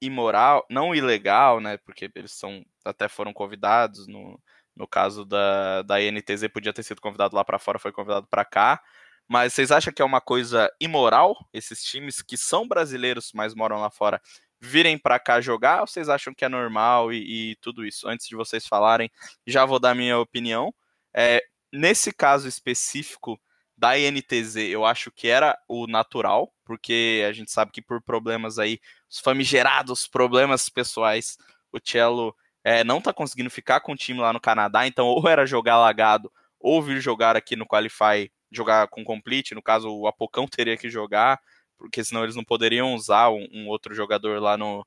[0.00, 1.76] imoral, não ilegal, né?
[1.78, 4.40] Porque eles são até foram convidados no,
[4.76, 8.44] no caso da, da INTZ podia ter sido convidado lá para fora, foi convidado para
[8.44, 8.82] cá.
[9.26, 13.80] Mas vocês acham que é uma coisa imoral esses times que são brasileiros, mas moram
[13.80, 14.20] lá fora,
[14.64, 18.08] virem para cá jogar, ou vocês acham que é normal e, e, tudo isso?
[18.08, 19.10] Antes de vocês falarem,
[19.46, 20.74] já vou dar minha opinião.
[21.14, 21.42] É,
[21.72, 23.40] nesse caso específico
[23.76, 28.58] da INTZ, eu acho que era o natural, porque a gente sabe que por problemas
[28.58, 31.36] aí, os famigerados problemas pessoais,
[31.72, 35.28] o Cello é, não tá conseguindo ficar com o time lá no Canadá, então ou
[35.28, 40.06] era jogar lagado, ou vir jogar aqui no Qualify, jogar com complete, no caso o
[40.06, 41.38] Apocão teria que jogar,
[41.84, 44.86] porque senão eles não poderiam usar um, um outro jogador lá no,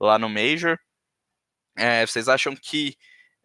[0.00, 0.78] lá no Major.
[1.76, 2.96] É, vocês acham que,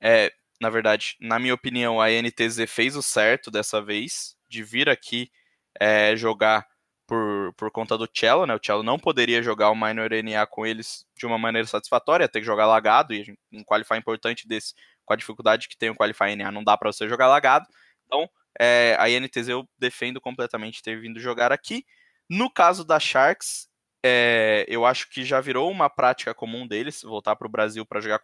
[0.02, 0.32] é,
[0.62, 5.32] na verdade, na minha opinião, a NTZ fez o certo dessa vez, de vir aqui
[5.80, 6.68] é, jogar
[7.08, 8.54] por, por conta do Cello, né?
[8.54, 12.40] O Cello não poderia jogar o Minor NA com eles de uma maneira satisfatória, ter
[12.40, 14.74] que jogar lagado, e um qualify importante desse,
[15.06, 17.66] com a dificuldade que tem o Qualify NA, não dá para você jogar lagado.
[18.06, 18.30] Então,
[18.60, 21.86] é, a INTZ eu defendo completamente ter vindo jogar aqui.
[22.30, 23.68] No caso da Sharks,
[24.04, 28.00] é, eu acho que já virou uma prática comum deles voltar para o Brasil para
[28.02, 28.20] jogar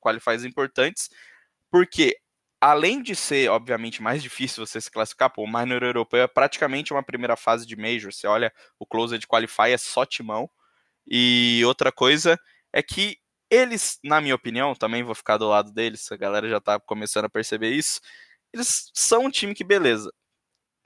[0.00, 1.08] qualifies importantes,
[1.70, 2.16] porque
[2.60, 6.92] além de ser, obviamente, mais difícil você se classificar, pô, o Minor Europeu é praticamente
[6.92, 8.12] uma primeira fase de Major.
[8.12, 10.50] Você olha, o Closed Qualify é só timão.
[11.06, 12.38] E outra coisa
[12.72, 13.18] é que
[13.50, 17.26] eles, na minha opinião, também vou ficar do lado deles, a galera já tá começando
[17.26, 18.00] a perceber isso.
[18.52, 20.12] Eles são um time que, beleza,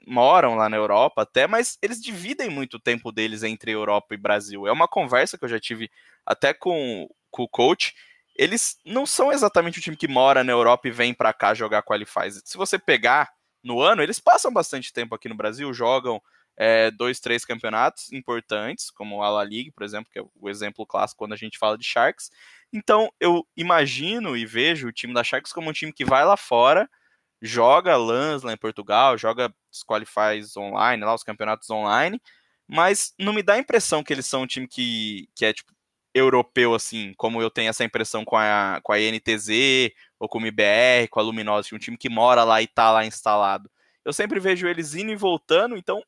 [0.07, 4.17] moram lá na Europa até, mas eles dividem muito o tempo deles entre Europa e
[4.17, 4.67] Brasil.
[4.67, 5.89] É uma conversa que eu já tive
[6.25, 7.93] até com, com o coach.
[8.35, 11.83] Eles não são exatamente o time que mora na Europa e vem para cá jogar
[11.83, 12.41] qualifies.
[12.45, 13.29] Se você pegar
[13.63, 16.21] no ano, eles passam bastante tempo aqui no Brasil, jogam
[16.57, 20.85] é, dois, três campeonatos importantes, como a La Liga, por exemplo, que é o exemplo
[20.85, 22.31] clássico quando a gente fala de Sharks.
[22.73, 26.37] Então, eu imagino e vejo o time da Sharks como um time que vai lá
[26.37, 26.89] fora,
[27.41, 32.21] joga LANs lá em Portugal, joga os qualifies online, lá os campeonatos online,
[32.67, 35.71] mas não me dá a impressão que eles são um time que, que é tipo
[36.13, 40.45] europeu assim, como eu tenho essa impressão com a, com a INTZ ou com o
[40.45, 43.69] IBR, com a Luminosity, um time que mora lá e tá lá instalado.
[44.03, 46.03] Eu sempre vejo eles indo e voltando, então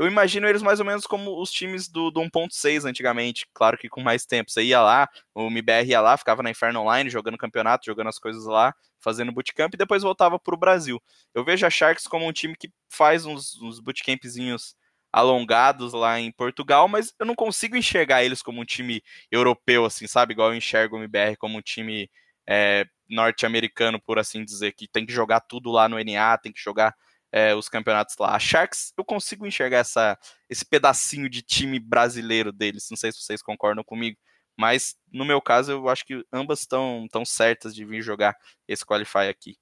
[0.00, 3.86] eu imagino eles mais ou menos como os times do, do 1.6 antigamente, claro que
[3.86, 4.50] com mais tempo.
[4.50, 8.18] Você ia lá, o MBR ia lá, ficava na Inferno Online, jogando campeonato, jogando as
[8.18, 10.98] coisas lá, fazendo bootcamp, e depois voltava para o Brasil.
[11.34, 14.74] Eu vejo a Sharks como um time que faz uns, uns bootcampzinhos
[15.12, 20.06] alongados lá em Portugal, mas eu não consigo enxergar eles como um time europeu, assim,
[20.06, 20.32] sabe?
[20.32, 22.10] Igual eu enxergo o MBR como um time
[22.48, 26.60] é, norte-americano, por assim dizer, que tem que jogar tudo lá no NA, tem que
[26.62, 26.94] jogar
[27.32, 28.34] é, os campeonatos lá.
[28.34, 30.18] A Sharks, eu consigo enxergar essa,
[30.48, 32.88] esse pedacinho de time brasileiro deles.
[32.90, 34.18] Não sei se vocês concordam comigo,
[34.58, 38.36] mas no meu caso, eu acho que ambas estão tão certas de vir jogar
[38.68, 39.56] esse Qualify aqui.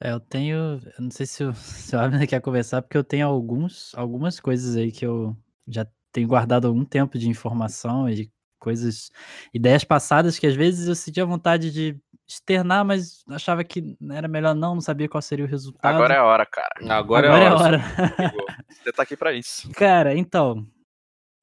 [0.00, 0.80] É, eu tenho.
[0.96, 4.38] Eu não sei se o, se o Abner quer conversar, porque eu tenho alguns, algumas
[4.38, 5.36] coisas aí que eu
[5.66, 9.10] já tenho guardado algum tempo de informação e coisas,
[9.52, 14.54] ideias passadas que às vezes eu sentia vontade de externar, mas achava que era melhor
[14.54, 15.94] não, não sabia qual seria o resultado.
[15.94, 16.72] Agora é a hora, cara.
[16.88, 17.64] Agora, Agora é é a hora.
[17.64, 18.64] hora.
[18.82, 19.70] Você tá aqui pra isso.
[19.72, 20.66] Cara, então,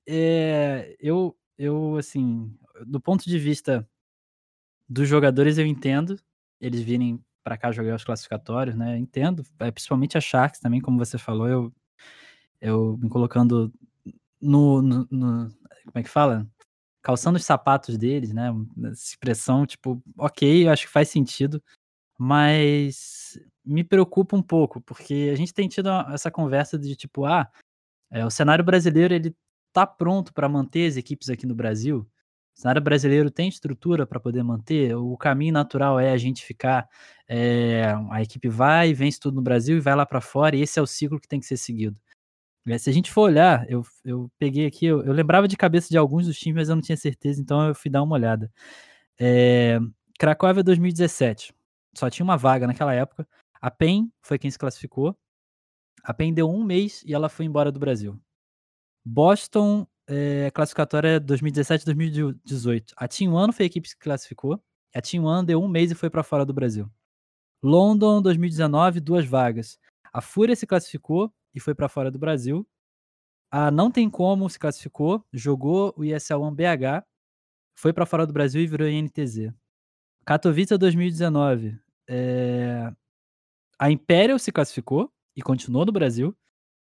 [0.08, 2.54] é, eu, eu, assim,
[2.86, 3.88] do ponto de vista
[4.90, 6.20] dos jogadores, eu entendo
[6.60, 8.94] eles virem pra cá jogar os classificatórios, né?
[8.94, 11.74] Eu entendo, é, principalmente a Sharks também, como você falou, eu,
[12.60, 13.72] eu me colocando
[14.40, 15.50] no, no, no-
[15.86, 16.46] como é que fala?
[17.02, 18.52] Calçando os sapatos deles, né?
[18.86, 21.62] Essa expressão, tipo, ok, eu acho que faz sentido,
[22.18, 27.50] mas me preocupa um pouco, porque a gente tem tido essa conversa de tipo, ah,
[28.12, 29.36] é, o cenário brasileiro ele
[29.74, 32.08] tá pronto para manter as equipes aqui no Brasil.
[32.58, 34.96] O cenário brasileiro tem estrutura para poder manter.
[34.96, 36.88] O caminho natural é a gente ficar,
[37.28, 40.56] é, a equipe vai, vence tudo no Brasil e vai lá para fora.
[40.56, 42.00] E esse é o ciclo que tem que ser seguido.
[42.68, 45.90] É, Se a gente for olhar, eu, eu peguei aqui, eu, eu lembrava de cabeça
[45.90, 48.52] de alguns dos times, mas eu não tinha certeza, então eu fui dar uma olhada.
[49.20, 49.80] É,
[50.20, 51.54] Cracóvia 2017,
[51.96, 53.28] só tinha uma vaga naquela época.
[53.60, 55.18] A PEN foi quem se classificou.
[56.04, 58.20] A PEN deu um mês e ela foi embora do Brasil.
[59.04, 62.94] Boston, é, classificatória 2017-2018.
[62.96, 64.62] A Team One foi a equipe que se classificou.
[64.94, 66.90] A Team One deu um mês e foi para fora do Brasil.
[67.64, 69.80] London, 2019, duas vagas.
[70.12, 72.68] A Fúria se classificou e foi para fora do Brasil.
[73.50, 77.06] A Não Tem Como se classificou, jogou o ESL 1 BH,
[77.76, 79.54] foi para fora do Brasil e virou INTZ.
[80.26, 81.78] Katowice 2019.
[82.08, 82.92] é,
[83.80, 86.36] A Imperial se classificou e continuou no Brasil.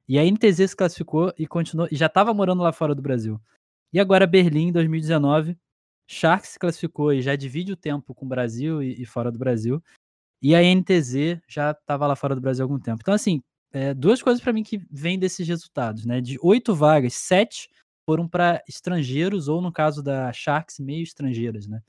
[0.09, 3.41] E a NTZ se classificou e continuou e já estava morando lá fora do Brasil.
[3.93, 5.57] E agora Berlim 2019,
[6.05, 9.39] Sharks se classificou e já divide o tempo com o Brasil e, e fora do
[9.39, 9.83] Brasil.
[10.43, 12.99] E a NTZ já estava lá fora do Brasil há algum tempo.
[13.03, 13.41] Então assim,
[13.73, 16.21] é, duas coisas para mim que vêm desses resultados, né?
[16.21, 17.71] De oito vagas, sete
[18.05, 21.83] foram para estrangeiros ou no caso da Sharks meio estrangeiras, né?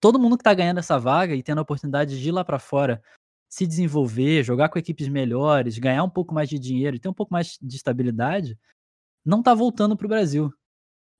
[0.00, 2.58] Todo mundo que tá ganhando essa vaga e tendo a oportunidade de ir lá para
[2.58, 3.02] fora
[3.48, 7.14] se desenvolver, jogar com equipes melhores, ganhar um pouco mais de dinheiro e ter um
[7.14, 8.58] pouco mais de estabilidade,
[9.24, 10.52] não tá voltando pro Brasil.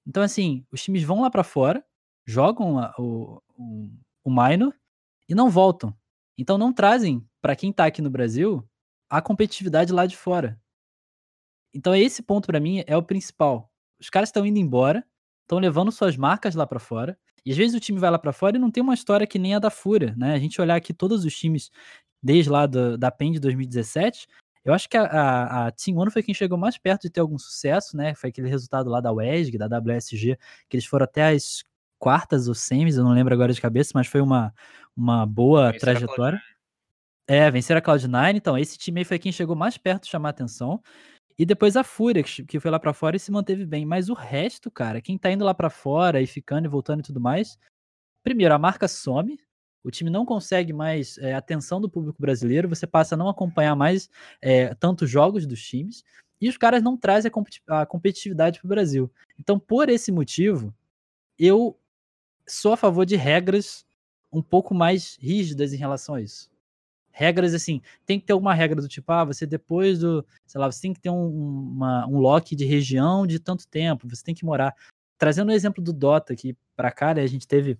[0.06, 1.84] Então, assim, os times vão lá para fora,
[2.26, 3.90] jogam a- o, o,
[4.24, 4.74] o minor
[5.28, 5.96] e não voltam.
[6.36, 8.68] Então, não trazem para quem tá aqui no Brasil
[9.08, 10.60] a competitividade lá de fora.
[11.72, 13.70] Então, esse ponto para mim é o principal.
[14.00, 15.04] Os caras estão indo embora,
[15.42, 17.18] estão levando suas marcas lá para fora.
[17.44, 19.38] E às vezes o time vai lá para fora e não tem uma história que
[19.38, 20.34] nem a da Fúria, né?
[20.34, 21.70] A gente olhar aqui todos os times
[22.22, 24.26] desde lá do, da PEN de 2017,
[24.64, 27.20] eu acho que a, a, a Team One foi quem chegou mais perto de ter
[27.20, 28.14] algum sucesso, né?
[28.14, 30.36] Foi aquele resultado lá da WESG, da WSG,
[30.68, 31.64] que eles foram até as
[31.98, 34.54] quartas ou semis, eu não lembro agora de cabeça, mas foi uma,
[34.96, 36.40] uma boa trajetória.
[37.30, 40.30] É, venceram a Cloud9, então esse time aí foi quem chegou mais perto de chamar
[40.30, 40.82] atenção.
[41.38, 43.84] E depois a Fúria, que foi lá pra fora e se manteve bem.
[43.84, 47.02] Mas o resto, cara, quem tá indo lá pra fora e ficando e voltando e
[47.02, 47.58] tudo mais,
[48.24, 49.38] primeiro, a marca some,
[49.84, 53.76] o time não consegue mais é, atenção do público brasileiro, você passa a não acompanhar
[53.76, 54.10] mais
[54.42, 56.02] é, tantos jogos dos times,
[56.40, 57.30] e os caras não trazem
[57.68, 59.10] a, a competitividade pro Brasil.
[59.38, 60.74] Então, por esse motivo,
[61.38, 61.78] eu
[62.48, 63.86] sou a favor de regras
[64.32, 66.50] um pouco mais rígidas em relação a isso.
[67.18, 70.70] Regras assim, tem que ter alguma regra do tipo, ah, você depois do, sei lá,
[70.70, 74.36] você tem que ter um, uma, um lock de região de tanto tempo, você tem
[74.36, 74.72] que morar.
[75.18, 77.76] Trazendo o exemplo do Dota aqui pra cá, né, a gente teve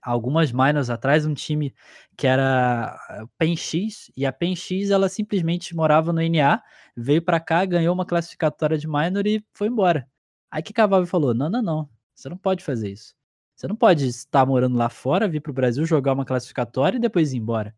[0.00, 1.74] algumas minors atrás um time
[2.16, 2.98] que era
[3.36, 6.62] PEN-X, e a PEN-X ela simplesmente morava no NA,
[6.96, 10.08] veio pra cá, ganhou uma classificatória de minor e foi embora.
[10.50, 13.14] Aí que Cavalli falou: não, não, não, você não pode fazer isso.
[13.54, 17.34] Você não pode estar morando lá fora, vir pro Brasil, jogar uma classificatória e depois
[17.34, 17.76] ir embora.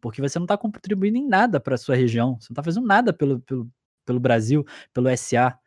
[0.00, 3.12] Porque você não tá contribuindo em nada pra sua região, você não tá fazendo nada
[3.12, 3.70] pelo, pelo,
[4.04, 5.58] pelo Brasil, pelo SA.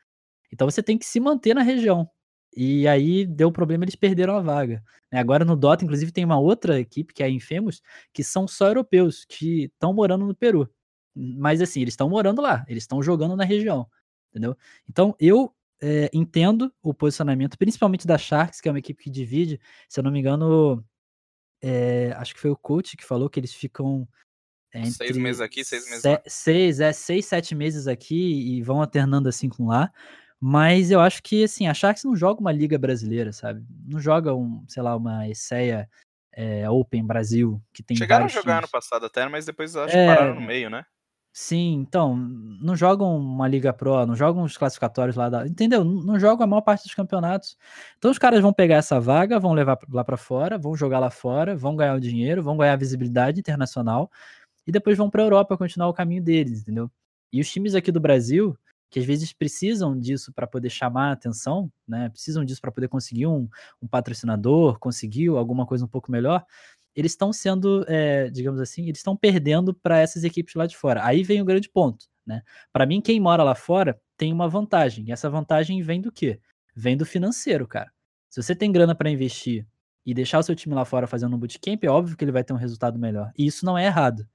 [0.51, 2.09] Então você tem que se manter na região.
[2.55, 4.83] E aí deu problema, eles perderam a vaga.
[5.11, 5.19] né?
[5.19, 7.81] Agora no Dota, inclusive, tem uma outra equipe, que é a Infamous,
[8.13, 10.69] que são só europeus, que estão morando no Peru.
[11.15, 13.87] Mas assim, eles estão morando lá, eles estão jogando na região,
[14.31, 14.55] entendeu?
[14.87, 19.59] Então eu é, entendo o posicionamento, principalmente da Sharks, que é uma equipe que divide,
[19.87, 20.83] se eu não me engano,
[21.61, 24.07] é, acho que foi o coach que falou que eles ficam
[24.91, 26.21] Seis meses aqui, seis meses se- lá.
[26.27, 29.91] Seis, é, seis, sete meses aqui e vão alternando assim com lá.
[30.39, 33.65] Mas eu acho que, assim, a Sharks não joga uma liga brasileira, sabe?
[33.85, 35.89] Não joga, um, sei lá, uma Esseia
[36.33, 38.71] é, Open Brasil, que tem Chegaram a jogar ano times.
[38.71, 40.05] passado até, mas depois acho que É.
[40.05, 40.85] pararam no meio, né?
[41.33, 45.47] Sim, então, não jogam uma Liga Pro, não jogam os classificatórios lá da.
[45.47, 45.83] Entendeu?
[45.83, 47.55] Não jogam a maior parte dos campeonatos.
[47.97, 51.09] Então os caras vão pegar essa vaga, vão levar lá pra fora, vão jogar lá
[51.11, 54.09] fora, vão ganhar o dinheiro, vão ganhar visibilidade internacional
[54.67, 56.91] e depois vão pra Europa continuar o caminho deles, entendeu?
[57.33, 58.57] E os times aqui do Brasil,
[58.89, 62.09] que às vezes precisam disso para poder chamar a atenção, né?
[62.09, 63.47] Precisam disso para poder conseguir um,
[63.81, 66.45] um patrocinador, conseguir alguma coisa um pouco melhor.
[66.95, 71.05] Eles estão sendo, é, digamos assim, eles estão perdendo para essas equipes lá de fora.
[71.05, 72.41] Aí vem o grande ponto, né?
[72.71, 75.05] Para mim, quem mora lá fora tem uma vantagem.
[75.07, 76.39] E essa vantagem vem do quê?
[76.75, 77.91] Vem do financeiro, cara.
[78.29, 79.65] Se você tem grana para investir
[80.05, 82.43] e deixar o seu time lá fora fazendo um bootcamp, é óbvio que ele vai
[82.43, 83.31] ter um resultado melhor.
[83.37, 84.27] E isso não é errado.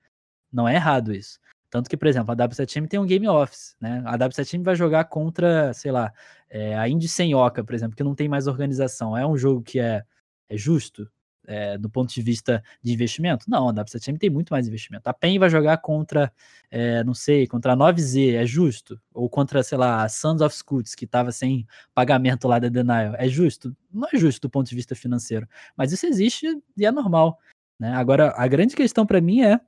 [0.53, 1.39] Não é errado isso.
[1.71, 4.01] Tanto que, por exemplo, a W7 Team tem um Game Office, né?
[4.07, 6.13] A W7 Team vai jogar contra, sei lá,
[6.49, 9.17] é, a Indy Senhoca, por exemplo, que não tem mais organização.
[9.17, 10.05] É um jogo que é,
[10.49, 11.11] é justo
[11.47, 13.49] é, do ponto de vista de investimento?
[13.49, 15.09] Não, a W7 Team tem muito mais investimento.
[15.09, 16.33] A PEN vai jogar contra,
[16.71, 19.01] é, não sei, contra a 9Z, é justo?
[19.13, 23.15] Ou contra, sei lá, a Sons of Scoots, que estava sem pagamento lá da Denial,
[23.17, 23.77] é justo?
[23.93, 25.49] Não é justo do ponto de vista financeiro.
[25.77, 27.39] Mas isso existe e é normal.
[27.79, 27.93] Né?
[27.95, 29.61] Agora, a grande questão para mim é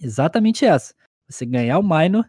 [0.00, 0.94] exatamente essa
[1.28, 2.28] você ganhar o minor,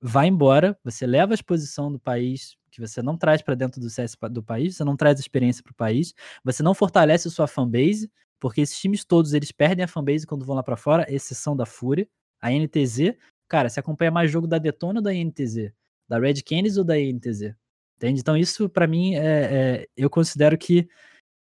[0.00, 3.88] vai embora, você leva a exposição do país que você não traz para dentro do
[3.88, 6.12] CS do país, você não traz experiência para o país,
[6.42, 8.10] você não fortalece a sua fanbase,
[8.40, 11.64] porque esses times todos eles perdem a fanbase quando vão lá para fora, exceção da
[11.64, 12.08] Fúria,
[12.40, 13.16] a NTZ,
[13.48, 15.72] cara, você acompanha mais jogo da Detona ou da NTZ,
[16.08, 17.54] da Red Canids ou da NTZ,
[17.96, 18.20] entende?
[18.20, 20.88] Então isso para mim é, é, eu considero que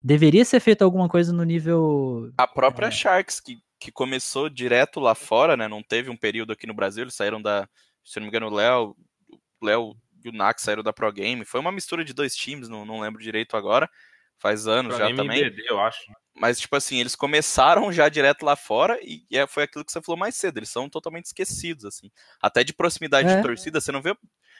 [0.03, 4.99] deveria ser feito alguma coisa no nível a própria é, Sharks que que começou direto
[4.99, 5.69] lá fora, né?
[5.69, 7.69] Não teve um período aqui no Brasil, eles saíram da,
[8.05, 8.97] se não me engano, o Léo,
[9.63, 9.95] Léo
[10.25, 11.45] e o Nax saíram da Pro Game.
[11.45, 13.89] Foi uma mistura de dois times, não, não lembro direito agora.
[14.39, 15.43] Faz anos Pro já Game também.
[15.45, 16.09] BD, eu acho.
[16.09, 16.15] Né?
[16.35, 19.91] Mas, tipo assim, eles começaram já direto lá fora e, e é, foi aquilo que
[19.91, 20.59] você falou mais cedo.
[20.59, 22.11] Eles são totalmente esquecidos, assim.
[22.41, 23.37] Até de proximidade é.
[23.37, 24.17] de torcida, você não vê.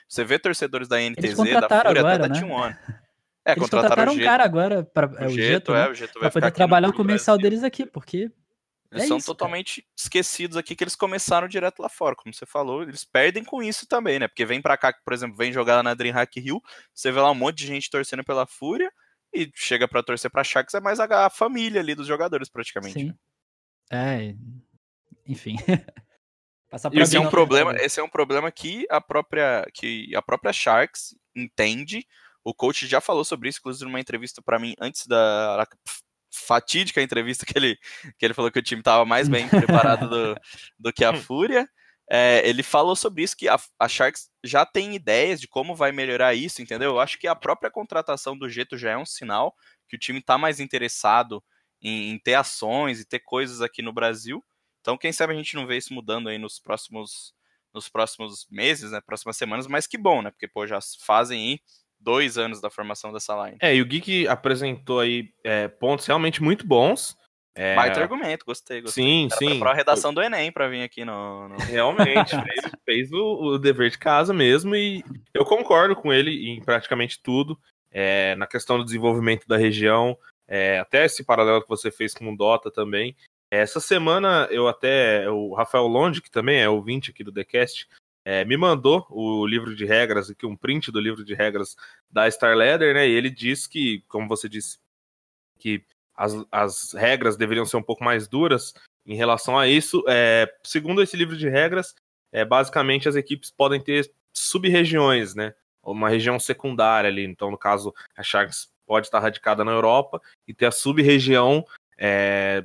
[0.07, 2.41] Você vê torcedores da NTZ, da Fúria, agora, até da né?
[2.41, 2.77] T1.
[3.45, 5.89] É, Eles contrataram, contrataram um cara agora para é, o Geto, é, né?
[5.89, 8.29] o Geto pra poder trabalhar o mensal deles aqui, porque
[8.91, 9.93] eles é são isso, totalmente cara.
[9.97, 12.81] esquecidos aqui que eles começaram direto lá fora, como você falou.
[12.81, 14.27] Eles perdem com isso também, né?
[14.27, 16.59] Porque vem pra cá, por exemplo, vem jogar lá na Dreamhack Hill,
[16.93, 18.91] você vê lá um monte de gente torcendo pela Fúria
[19.31, 22.99] e chega para torcer pra Sharks é mais a, família ali dos jogadores, praticamente.
[22.99, 23.05] Sim.
[23.07, 23.15] Né?
[23.91, 24.35] É,
[25.27, 25.55] enfim.
[26.93, 31.15] esse é um problema, esse é um problema que a própria que a própria Sharks
[31.35, 32.05] entende.
[32.43, 35.67] O coach já falou sobre isso, inclusive numa entrevista para mim antes da
[36.31, 37.77] fatídica entrevista que ele,
[38.17, 40.41] que ele falou que o time estava mais bem preparado do,
[40.77, 41.67] do que a Fúria.
[42.11, 45.91] É, ele falou sobre isso, que a, a, Sharks já tem ideias de como vai
[45.91, 46.91] melhorar isso, entendeu?
[46.91, 49.55] Eu acho que a própria contratação do Jeto já é um sinal
[49.87, 51.43] que o time está mais interessado
[51.79, 54.43] em, em, ter ações e ter coisas aqui no Brasil.
[54.81, 57.35] Então, quem sabe a gente não vê isso mudando aí nos próximos,
[57.71, 59.01] nos próximos meses, né?
[59.01, 60.31] Próximas semanas, mas que bom, né?
[60.31, 61.59] Porque, pô, já fazem aí
[61.99, 63.57] dois anos da formação dessa line.
[63.61, 67.17] É, e o Geek apresentou aí é, pontos realmente muito bons.
[67.55, 67.75] É...
[67.75, 69.03] Baita argumento, gostei, gostei.
[69.03, 69.59] Sim, Era sim.
[69.59, 71.49] Pra a redação do Enem pra vir aqui no.
[71.49, 71.57] no...
[71.57, 76.61] Realmente, fez, fez o, o, dever de casa mesmo e eu concordo com ele em
[76.61, 77.59] praticamente tudo.
[77.91, 80.15] É, na questão do desenvolvimento da região,
[80.47, 83.15] é, até esse paralelo que você fez com o Dota também.
[83.51, 85.29] Essa semana eu até.
[85.29, 87.89] O Rafael Londe, que também é ouvinte aqui do TheCast,
[88.29, 91.75] é, me mandou o livro de regras, aqui um print do livro de regras
[92.11, 93.09] da Star Leather, né?
[93.09, 94.77] E ele diz que, como você disse,
[95.57, 95.83] que
[96.15, 100.03] as, as regras deveriam ser um pouco mais duras em relação a isso.
[100.07, 101.95] É, segundo esse livro de regras,
[102.31, 105.55] é, basicamente as equipes podem ter sub-regiões, né?
[105.81, 107.23] Uma região secundária ali.
[107.23, 111.65] Então, no caso, a Sharks pode estar radicada na Europa e ter a sub-região
[111.97, 112.63] é,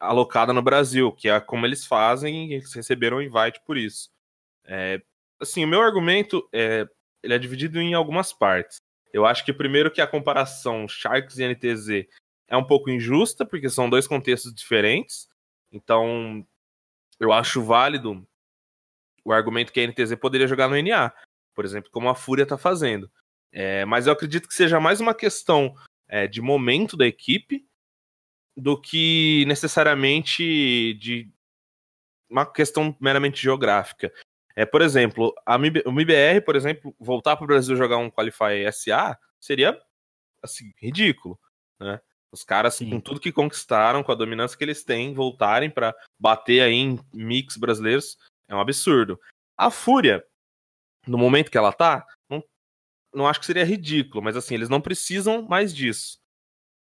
[0.00, 4.12] alocada no Brasil, que é como eles fazem e eles receberam o invite por isso.
[4.66, 5.00] É,
[5.40, 6.86] assim, o meu argumento é,
[7.22, 8.78] ele é dividido em algumas partes.
[9.12, 12.08] Eu acho que primeiro que a comparação Sharks e NTZ
[12.48, 15.28] é um pouco injusta, porque são dois contextos diferentes.
[15.70, 16.46] Então,
[17.18, 18.26] eu acho válido
[19.24, 21.12] o argumento que a NTZ poderia jogar no NA,
[21.54, 23.10] por exemplo, como a Fúria está fazendo.
[23.50, 25.74] É, mas eu acredito que seja mais uma questão
[26.08, 27.64] é, de momento da equipe
[28.56, 31.30] do que necessariamente de
[32.28, 34.12] uma questão meramente geográfica.
[34.56, 38.10] É, por exemplo, a MIB, o MIBR, por exemplo, voltar para o Brasil jogar um
[38.10, 39.78] Qualify SA seria
[40.42, 41.38] assim, ridículo,
[41.80, 42.00] né?
[42.30, 42.90] Os caras, Sim.
[42.90, 46.98] com tudo que conquistaram, com a dominância que eles têm, voltarem para bater aí em
[47.12, 49.20] mix brasileiros é um absurdo.
[49.56, 50.24] A Fúria,
[51.06, 52.42] no momento que ela tá, não,
[53.14, 56.18] não acho que seria ridículo, mas assim, eles não precisam mais disso.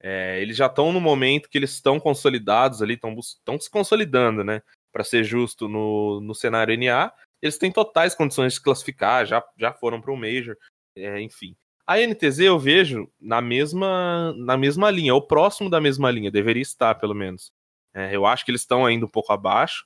[0.01, 4.63] É, eles já estão no momento que eles estão consolidados ali, estão se consolidando, né?
[4.93, 7.13] Para ser justo no, no cenário NA,
[7.43, 10.57] eles têm totais condições de classificar, já, já foram para o Major,
[10.97, 11.57] é, enfim.
[11.87, 16.63] A NTZ eu vejo na mesma, na mesma linha, ou próximo da mesma linha, deveria
[16.63, 17.53] estar pelo menos.
[17.93, 19.85] É, eu acho que eles estão ainda um pouco abaixo,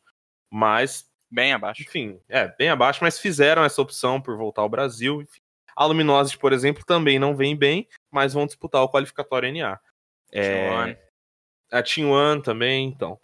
[0.51, 1.11] mas.
[1.31, 1.83] Bem abaixo.
[1.83, 5.23] Enfim, é, bem abaixo, mas fizeram essa opção por voltar ao Brasil.
[5.23, 5.41] Enfim.
[5.75, 9.81] A Luminosity, por exemplo, também não vem bem, mas vão disputar o qualificatório NA.
[10.31, 10.97] É,
[11.73, 13.19] A Team One também, então.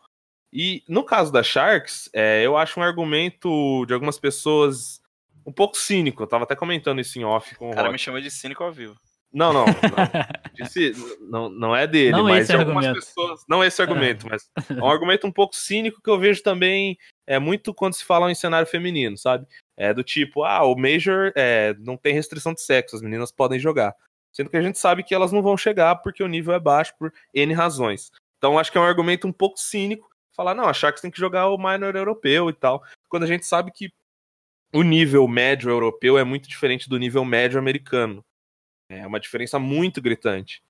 [0.53, 5.01] E no caso da Sharks, é, eu acho um argumento de algumas pessoas
[5.47, 6.23] um pouco cínico.
[6.23, 7.93] Eu tava até comentando isso em off com o O cara Rock.
[7.93, 8.97] me chama de cínico ao vivo.
[9.33, 9.65] Não, não.
[9.65, 9.73] Não,
[10.55, 13.07] Disse- não, não é dele, Não mas esse de algumas argumento.
[13.07, 13.45] pessoas.
[13.49, 16.99] Não esse argumento, mas é um argumento um pouco cínico que eu vejo também
[17.29, 19.47] é muito quando se fala em cenário feminino, sabe?
[19.77, 23.59] É do tipo, ah, o Major é, não tem restrição de sexo, as meninas podem
[23.61, 23.95] jogar.
[24.33, 26.93] Sendo que a gente sabe que elas não vão chegar porque o nível é baixo
[26.99, 28.11] por N razões.
[28.37, 30.10] Então acho que é um argumento um pouco cínico
[30.41, 32.83] falar, não, a Sharks tem que jogar o minor europeu e tal.
[33.11, 33.93] Quando a gente sabe que
[34.73, 38.25] o nível médio europeu é muito diferente do nível médio americano.
[38.89, 40.63] É uma diferença muito gritante.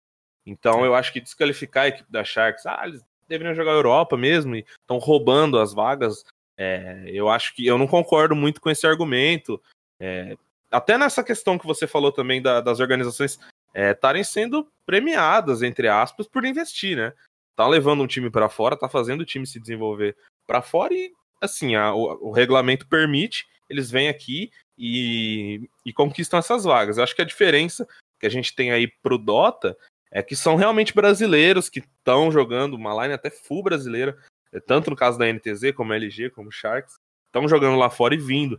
[0.44, 4.16] Então eu acho que desqualificar a equipe da Sharks, ah, eles deveriam jogar a Europa
[4.16, 6.24] mesmo e estão roubando as vagas.
[6.62, 9.62] é, eu acho que eu não concordo muito com esse argumento.
[9.98, 10.36] É,
[10.70, 13.38] até nessa questão que você falou também da- das organizações
[13.74, 17.14] estarem sendo premiadas, entre aspas, por investir, né?
[17.60, 21.12] Tá levando um time para fora, tá fazendo o time se desenvolver para fora e,
[21.42, 26.96] assim, a- o, o regulamento permite, eles vêm aqui e, e conquistam essas vagas.
[26.96, 27.86] Eu acho que a diferença
[28.18, 29.76] que a gente tem aí pro Dota
[30.10, 34.16] é que são realmente brasileiros que estão jogando uma line até full brasileira,
[34.50, 36.94] é, tanto no caso da NTZ, como LG, como Sharks,
[37.26, 38.58] estão jogando lá fora e vindo.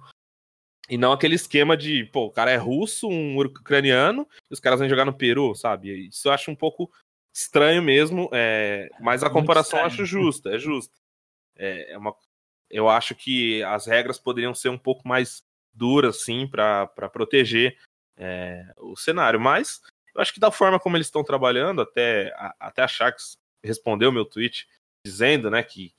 [0.87, 4.79] E não aquele esquema de, pô, o cara é russo, um ucraniano, e os caras
[4.79, 6.07] vêm jogar no Peru, sabe?
[6.07, 6.91] Isso eu acho um pouco
[7.33, 10.93] estranho mesmo, é, mas a Muito comparação eu acho justa, é justa.
[11.57, 12.15] É, é uma,
[12.69, 17.77] eu acho que as regras poderiam ser um pouco mais duras, sim, para proteger
[18.17, 19.81] é, o cenário, mas
[20.13, 24.11] eu acho que da forma como eles estão trabalhando, até a, até a Sharks respondeu
[24.11, 24.67] meu tweet
[25.05, 25.93] dizendo, né, que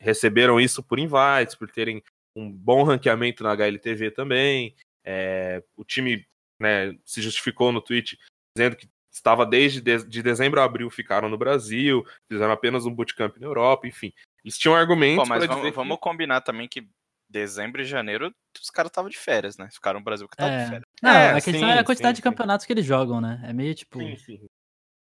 [0.00, 2.02] receberam isso por invites, por terem
[2.36, 4.74] um bom ranqueamento na HLTV também.
[5.04, 6.26] É, o time
[6.60, 8.18] né, se justificou no tweet
[8.56, 8.88] dizendo que
[9.18, 13.46] estava desde de, de dezembro a abril ficaram no Brasil, fizeram apenas um bootcamp na
[13.46, 14.12] Europa, enfim.
[14.44, 16.88] Eles tinham Pô, argumentos mas para vamos, dizer vamos combinar também que
[17.28, 19.68] dezembro e janeiro os caras estavam de férias, né?
[19.70, 20.68] Ficaram no Brasil que tava de É.
[20.68, 20.84] férias.
[21.02, 23.40] Não, É, a questão sim, é a quantidade sim, de campeonatos que eles jogam, né?
[23.44, 23.98] É meio tipo.
[23.98, 24.40] Sim, sim.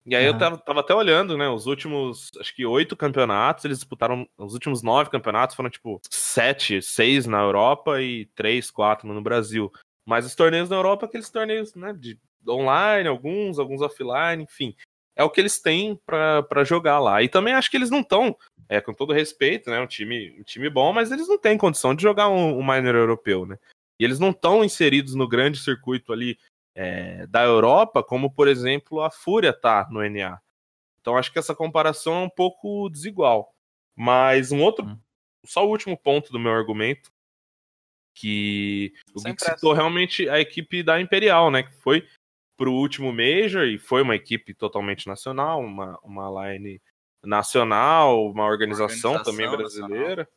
[0.05, 0.39] E aí eu Aham.
[0.39, 1.49] tava, tava até olhando, né?
[1.49, 4.29] Os últimos, acho que oito campeonatos, eles disputaram.
[4.39, 9.73] Os últimos nove campeonatos foram, tipo, sete, seis na Europa e três, quatro no Brasil.
[10.07, 11.93] Mas os torneios na Europa, aqueles torneios, né?
[11.93, 12.19] De
[12.49, 14.75] online, alguns, alguns offline, enfim.
[15.15, 17.23] É o que eles têm pra jogar lá.
[17.23, 18.37] E também acho que eles não estão,
[18.69, 19.81] é, com todo respeito, né?
[19.81, 22.95] Um time, um time bom, mas eles não têm condição de jogar um, um minor
[22.95, 23.59] europeu, né?
[23.99, 26.39] E eles não estão inseridos no grande circuito ali
[26.75, 30.39] é, da Europa, como por exemplo a Fúria tá no NA.
[31.01, 33.55] Então acho que essa comparação é um pouco desigual.
[33.95, 34.99] Mas um outro, Hum.
[35.47, 37.11] só o último ponto do meu argumento,
[38.15, 41.63] que o Sem Geek citou realmente a equipe da Imperial, né?
[41.63, 42.07] Que foi
[42.57, 46.81] pro último Major e foi uma equipe totalmente nacional, uma, uma line
[47.23, 49.89] nacional, uma organização, Organização também nacional.
[49.89, 50.29] brasileira,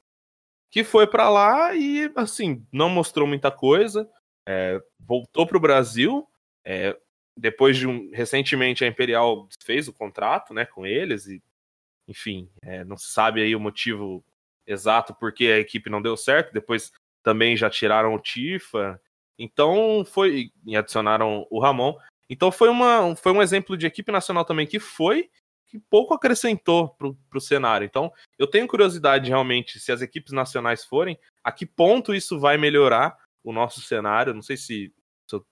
[0.69, 4.09] que foi pra lá e assim não mostrou muita coisa,
[4.47, 6.27] é, voltou pro Brasil,
[6.65, 6.97] é,
[7.37, 11.41] depois de um recentemente a Imperial fez o contrato, né, com eles e
[12.07, 14.25] enfim, é, não se sabe aí o motivo
[14.65, 16.51] exato porque a equipe não deu certo.
[16.51, 16.91] Depois
[17.21, 18.99] também já tiraram o Tifa,
[19.37, 21.95] então foi e adicionaram o Ramon.
[22.29, 25.29] Então foi uma foi um exemplo de equipe nacional também que foi
[25.67, 27.85] que pouco acrescentou pro, pro cenário.
[27.85, 32.57] Então eu tenho curiosidade realmente se as equipes nacionais forem, a que ponto isso vai
[32.57, 34.33] melhorar o nosso cenário.
[34.33, 34.93] Não sei se,
[35.27, 35.45] se eu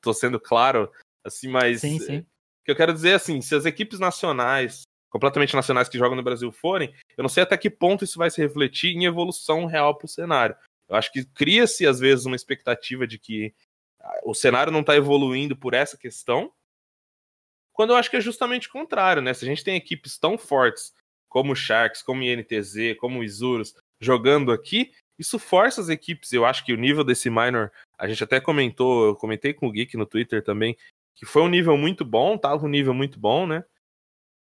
[0.00, 0.90] tô sendo claro
[1.24, 2.18] assim, mas Sim, sim.
[2.18, 2.24] o
[2.64, 6.22] que eu quero dizer é assim, se as equipes nacionais, completamente nacionais que jogam no
[6.22, 9.96] Brasil forem, eu não sei até que ponto isso vai se refletir em evolução real
[9.96, 10.56] pro cenário.
[10.88, 13.54] Eu acho que cria-se às vezes uma expectativa de que
[14.24, 16.52] o cenário não está evoluindo por essa questão,
[17.72, 19.32] quando eu acho que é justamente o contrário, né?
[19.32, 20.92] Se a gente tem equipes tão fortes
[21.28, 26.32] como o Sharks, como o INTZ, como o Isurus jogando aqui, isso força as equipes.
[26.32, 29.72] Eu acho que o nível desse minor, a gente até comentou, eu comentei com o
[29.72, 30.76] Geek no Twitter também,
[31.14, 33.64] que foi um nível muito bom, tava um nível muito bom, né?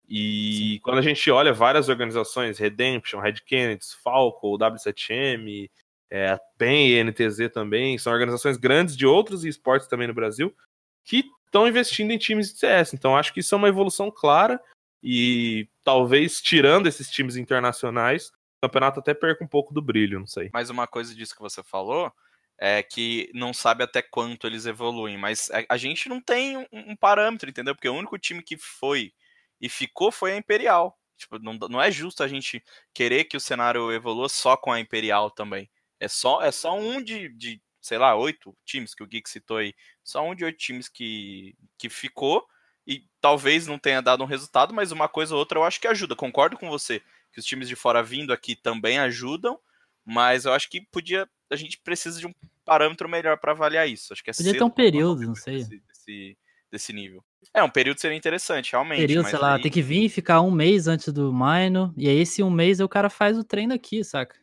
[0.07, 5.69] E quando a gente olha várias organizações, Redemption, Red Kennedy, Falco, W7M,
[6.11, 10.55] é, PEN e NTZ também, são organizações grandes de outros esportes também no Brasil,
[11.03, 12.93] que estão investindo em times de CS.
[12.93, 14.61] Então acho que isso é uma evolução clara
[15.01, 20.27] e talvez tirando esses times internacionais, o campeonato até perca um pouco do brilho, não
[20.27, 20.49] sei.
[20.53, 22.11] Mas uma coisa disso que você falou
[22.57, 26.65] é que não sabe até quanto eles evoluem, mas a, a gente não tem um,
[26.71, 27.75] um parâmetro, entendeu?
[27.75, 29.13] Porque o único time que foi
[29.59, 30.97] e ficou foi a Imperial.
[31.17, 34.79] Tipo, não, não é justo a gente querer que o cenário evolua só com a
[34.79, 35.69] Imperial também.
[35.99, 39.57] É só, é só um de, de, sei lá, oito times que o Geek citou
[39.57, 39.73] aí.
[40.03, 42.45] Só um de oito times que, que ficou.
[42.87, 45.87] e talvez não tenha dado um resultado, mas uma coisa ou outra eu acho que
[45.87, 46.15] ajuda.
[46.15, 49.59] Concordo com você que os times de fora vindo aqui também ajudam,
[50.05, 51.27] mas eu acho que podia.
[51.51, 52.33] A gente precisa de um
[52.63, 54.13] parâmetro melhor para avaliar isso.
[54.13, 55.57] Acho que é Podia ter um período, não sei.
[55.57, 56.37] Desse, desse,
[56.71, 57.23] desse nível.
[57.53, 58.99] É, um período seria interessante, realmente.
[59.01, 62.07] Período, sei lá, aí- tem que vir e ficar um mês antes do Minor, e
[62.07, 64.37] aí esse um mês o cara faz o treino aqui, saca?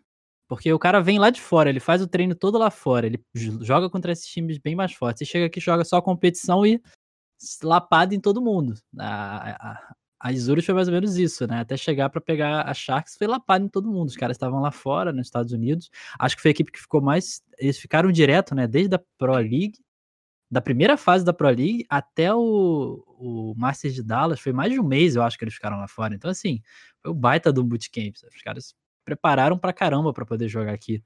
[0.52, 3.18] Porque o cara vem lá de fora, ele faz o treino todo lá fora, ele
[3.62, 5.20] joga contra esses times bem mais fortes.
[5.20, 6.78] Você chega aqui, joga só competição e
[7.62, 8.74] lapada em todo mundo.
[8.98, 11.60] A, a, a Isurus foi mais ou menos isso, né?
[11.60, 14.08] Até chegar pra pegar a Sharks foi lapada em todo mundo.
[14.08, 15.88] Os caras estavam lá fora, nos Estados Unidos.
[16.18, 17.40] Acho que foi a equipe que ficou mais.
[17.56, 18.66] Eles ficaram direto, né?
[18.66, 19.78] Desde a Pro League,
[20.50, 24.78] da primeira fase da Pro League até o, o Masters de Dallas, foi mais de
[24.78, 26.14] um mês, eu acho, que eles ficaram lá fora.
[26.14, 26.60] Então, assim,
[27.00, 28.16] foi o baita do bootcamp.
[28.36, 28.74] Os caras
[29.04, 31.02] prepararam pra caramba pra poder jogar aqui.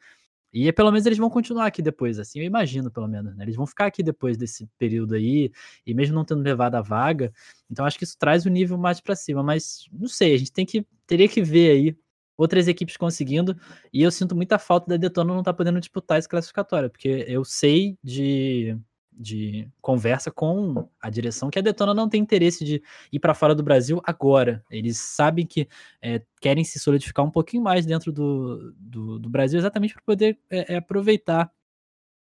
[0.52, 3.44] E pelo menos eles vão continuar aqui depois, assim, eu imagino, pelo menos, né?
[3.44, 5.52] Eles vão ficar aqui depois desse período aí,
[5.86, 7.32] e mesmo não tendo levado a vaga,
[7.70, 10.52] então acho que isso traz o nível mais pra cima, mas não sei, a gente
[10.52, 11.96] tem que, teria que ver aí
[12.38, 13.56] outras equipes conseguindo,
[13.92, 17.44] e eu sinto muita falta da Detona não estar podendo disputar esse classificatório, porque eu
[17.44, 18.78] sei de,
[19.16, 23.54] de conversa com a direção que a Detona não tem interesse de ir para fora
[23.54, 24.62] do Brasil agora.
[24.70, 25.68] Eles sabem que
[26.02, 30.38] é, querem se solidificar um pouquinho mais dentro do, do, do Brasil, exatamente para poder
[30.50, 31.50] é, é, aproveitar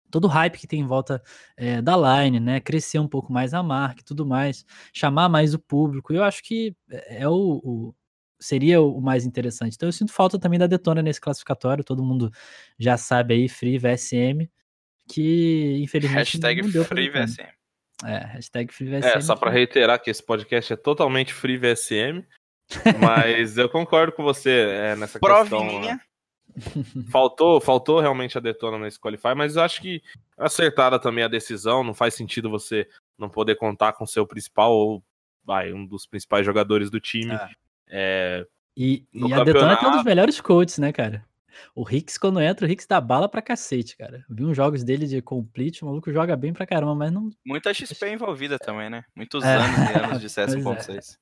[0.09, 1.21] todo o hype que tem em volta
[1.57, 2.59] é, da line, né?
[2.61, 6.13] Crescer um pouco mais a marca e tudo mais, chamar mais o público.
[6.13, 7.95] Eu acho que é o, o
[8.39, 9.75] seria o mais interessante.
[9.75, 11.83] Então eu sinto falta também da Detona nesse classificatório.
[11.83, 12.31] Todo mundo
[12.79, 14.49] já sabe aí, Free VSM,
[15.07, 17.09] que infelizmente Hashtag não deu Free.
[17.09, 17.47] VSM.
[18.03, 19.17] É, hashtag Free VSM.
[19.17, 22.23] É, só pra que- reiterar que esse podcast é totalmente free VSM.
[22.99, 25.47] Mas eu concordo com você é, nessa questão.
[25.47, 25.99] Provinha.
[27.11, 30.01] Faltou, faltou realmente a Detona nesse Qualify, mas eu acho que
[30.37, 31.83] acertada também a decisão.
[31.83, 32.87] Não faz sentido você
[33.17, 35.03] não poder contar com seu principal ou
[35.43, 37.33] vai, um dos principais jogadores do time.
[37.33, 37.49] É.
[37.89, 38.45] É,
[38.77, 41.25] E, e a Detona tem um dos melhores coaches, né, cara?
[41.75, 44.25] O Hicks, quando entra, o Hicks dá bala pra cacete, cara.
[44.29, 47.29] Vi uns jogos dele de complete, o maluco joga bem pra caramba, mas não.
[47.45, 49.03] Muita XP envolvida também, né?
[49.15, 49.55] Muitos É.
[49.55, 51.17] anos e anos de CS Pois 1.6.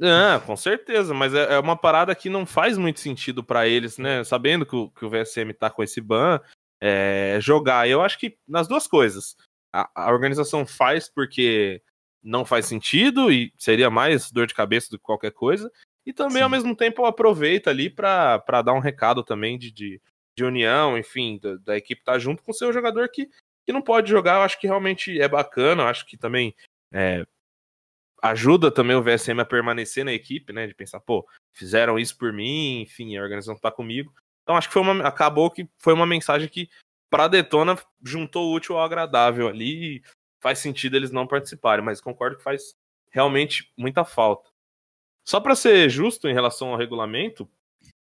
[0.00, 3.98] Ah, com certeza, mas é, é uma parada que não faz muito sentido pra eles,
[3.98, 4.22] né?
[4.22, 6.40] Sabendo que o, que o VSM tá com esse ban,
[6.80, 7.88] é, jogar.
[7.88, 9.36] Eu acho que nas duas coisas.
[9.72, 11.82] A, a organização faz porque
[12.22, 15.70] não faz sentido e seria mais dor de cabeça do que qualquer coisa.
[16.08, 16.44] E também, Sim.
[16.44, 20.00] ao mesmo tempo, aproveita ali pra dar um recado também de, de,
[20.34, 23.28] de união, enfim, da, da equipe estar junto com o seu jogador que,
[23.66, 24.36] que não pode jogar.
[24.36, 25.82] Eu acho que realmente é bacana.
[25.82, 26.54] Eu acho que também
[26.90, 27.26] é,
[28.22, 30.66] ajuda também o VSM a permanecer na equipe, né?
[30.66, 34.10] De pensar, pô, fizeram isso por mim, enfim, a organização tá comigo.
[34.42, 36.70] Então acho que foi uma, acabou que foi uma mensagem que
[37.10, 40.02] pra Detona juntou o útil ao agradável ali e
[40.40, 42.74] faz sentido eles não participarem, mas concordo que faz
[43.10, 44.48] realmente muita falta.
[45.28, 47.46] Só pra ser justo em relação ao regulamento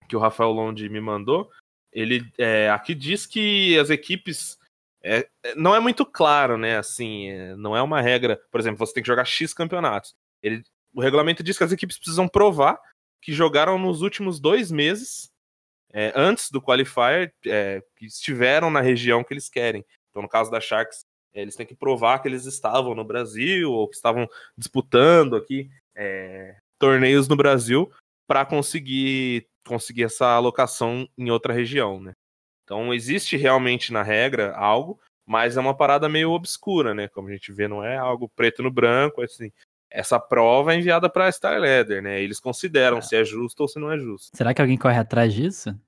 [0.08, 1.50] que o Rafael Londi me mandou,
[1.92, 4.56] ele é, aqui diz que as equipes
[5.02, 6.78] é, é, não é muito claro, né?
[6.78, 8.40] Assim, é, não é uma regra.
[8.48, 10.14] Por exemplo, você tem que jogar X campeonatos.
[10.40, 10.62] Ele,
[10.94, 12.80] o regulamento diz que as equipes precisam provar
[13.20, 15.32] que jogaram nos últimos dois meses
[15.92, 19.84] é, antes do qualifier, é, que estiveram na região que eles querem.
[20.10, 21.04] Então, no caso da Sharks,
[21.34, 25.68] é, eles têm que provar que eles estavam no Brasil ou que estavam disputando aqui
[26.80, 27.92] torneios no Brasil
[28.26, 32.12] para conseguir conseguir essa alocação em outra região, né?
[32.64, 37.06] Então existe realmente na regra algo, mas é uma parada meio obscura, né?
[37.08, 39.52] Como a gente vê, não é algo preto no branco, assim.
[39.90, 42.20] Essa prova é enviada para a Star Leather, né?
[42.22, 43.02] Eles consideram É.
[43.02, 44.30] se é justo ou se não é justo.
[44.36, 45.78] Será que alguém corre atrás disso?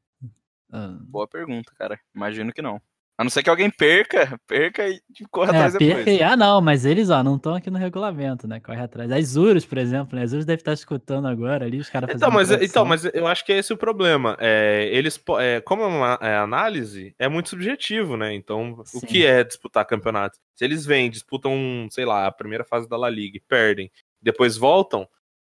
[0.71, 1.99] Ah, Boa pergunta, cara.
[2.15, 2.81] Imagino que não.
[3.23, 5.01] A não ser que alguém perca, perca e
[5.31, 5.95] corra É, atrás depois.
[5.95, 8.59] perca e- ah, não, mas eles, ó, não estão aqui no regulamento, né?
[8.59, 9.13] Corre atrás.
[9.13, 10.25] As Urus, por exemplo, né?
[10.25, 13.29] As Urus deve estar escutando agora ali, os caras Então fazendo mas, então, mas eu
[13.29, 14.37] acho que é esse o problema.
[14.41, 18.35] É, eles, é, como é uma é, análise, é muito subjetivo, né?
[18.35, 18.99] Então, Sim.
[18.99, 20.37] o que é disputar campeonato?
[20.57, 23.89] Se eles vêm, disputam, sei lá, a primeira fase da La Liga, e perdem,
[24.21, 25.09] depois voltam,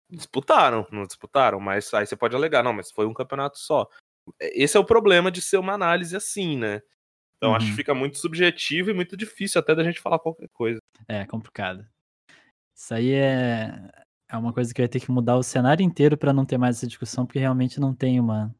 [0.09, 3.87] disputaram, não disputaram, mas aí você pode alegar, não, mas foi um campeonato só.
[4.39, 6.81] Esse é o problema de ser uma análise assim, né?
[7.39, 7.71] Então, acho Uhum.
[7.71, 10.77] que fica muito subjetivo e muito difícil até da gente falar qualquer coisa.
[11.07, 11.87] É complicado.
[12.75, 13.89] Isso aí é,
[14.29, 16.77] é uma coisa que vai ter que mudar o cenário inteiro para não ter mais
[16.77, 18.53] essa discussão, porque realmente não tem uma,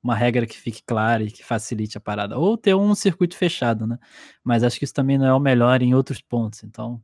[0.00, 2.38] uma regra que fique clara e que facilite a parada.
[2.38, 3.98] Ou ter um circuito fechado, né?
[4.44, 6.62] Mas acho que isso também não é o melhor em outros pontos.
[6.62, 7.02] Então,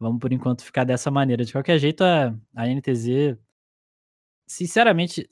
[0.00, 1.44] vamos por enquanto ficar dessa maneira.
[1.44, 3.38] De qualquer jeito, a, a NTZ,
[4.46, 5.28] sinceramente,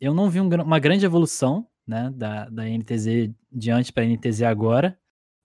[0.00, 4.42] eu não vi um uma grande evolução né, da, da NTZ diante para a NTZ
[4.42, 4.96] agora.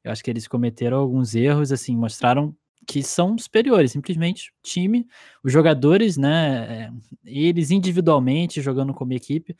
[0.03, 2.55] Eu acho que eles cometeram alguns erros, assim, mostraram
[2.87, 5.07] que são superiores, simplesmente time,
[5.43, 6.91] os jogadores, né, é,
[7.25, 9.55] eles individualmente jogando como equipe,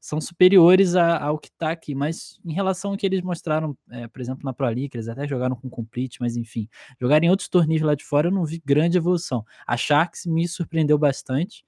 [0.00, 4.06] são superiores a, ao que tá aqui, mas em relação ao que eles mostraram, é,
[4.06, 6.68] por exemplo, na Pro League, eles até jogaram com Complete, mas enfim,
[7.00, 9.44] jogar em outros torneios lá de fora eu não vi grande evolução.
[9.66, 11.64] A Sharks me surpreendeu bastante,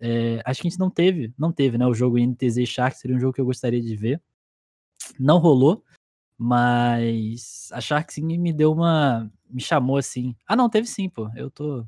[0.00, 3.16] é, acho que a gente não teve, não teve, né, o jogo NTZ Sharks, seria
[3.16, 4.20] um jogo que eu gostaria de ver,
[5.18, 5.84] não rolou,
[6.38, 11.50] mas a Sharks me deu uma, me chamou assim, ah não, teve sim, pô, eu
[11.50, 11.86] tô,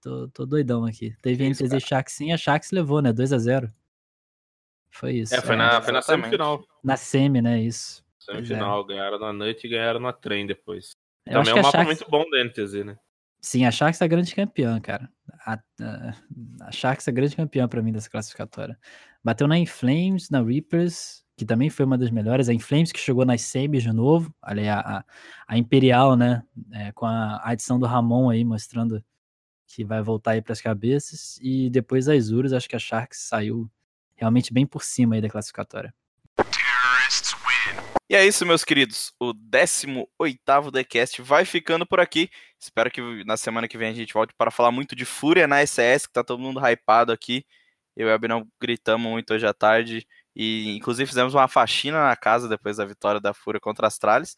[0.00, 1.80] tô, tô doidão aqui, teve Isso, NTZ cara.
[1.80, 3.72] Sharks sim, a Sharks levou, né, 2 a 0
[4.90, 5.34] foi isso.
[5.34, 6.64] É, foi É, na, foi na semifinal.
[6.82, 7.60] Na semi, né?
[7.60, 8.04] Isso.
[8.18, 10.90] Semifinal, ganharam na noite e ganharam na trem depois.
[11.26, 12.98] Eu Também é um mapa Sharks, muito bom da NTZ, né?
[13.40, 15.08] Sim, a Sharks é grande campeã, cara.
[15.46, 16.14] A, a,
[16.62, 18.78] a Sharks é grande campeã pra mim dessa classificatória.
[19.22, 22.48] Bateu na Inflames, na Reapers, que também foi uma das melhores.
[22.48, 24.34] A Inflames que chegou nas semis de novo.
[24.42, 25.04] Ali a, a,
[25.46, 26.42] a Imperial, né?
[26.72, 29.02] é, com a adição do Ramon aí, mostrando
[29.66, 31.38] que vai voltar aí pras cabeças.
[31.42, 33.70] E depois as Urus, acho que a Sharks saiu
[34.16, 35.94] realmente bem por cima aí da classificatória.
[38.10, 39.12] E é isso, meus queridos.
[39.20, 42.30] O 18º TheCast vai ficando por aqui.
[42.58, 45.60] Espero que na semana que vem a gente volte para falar muito de Fúria na
[45.64, 47.44] SS, que tá todo mundo hypado aqui.
[47.94, 50.06] Eu e o Abinão gritamos muito hoje à tarde.
[50.34, 54.36] E inclusive fizemos uma faxina na casa depois da vitória da Fúria contra as Trales.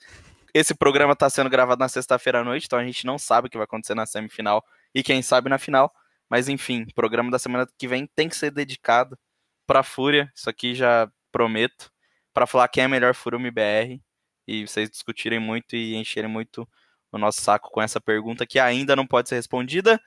[0.52, 3.50] Esse programa está sendo gravado na sexta-feira à noite, então a gente não sabe o
[3.50, 5.92] que vai acontecer na semifinal e quem sabe na final.
[6.28, 9.16] Mas enfim, o programa da semana que vem tem que ser dedicado
[9.64, 10.32] para a Fúria.
[10.34, 11.92] Isso aqui já prometo
[12.32, 14.00] para falar quem é melhor Furume BR
[14.46, 16.68] e vocês discutirem muito e encherem muito
[17.12, 20.00] o nosso saco com essa pergunta que ainda não pode ser respondida.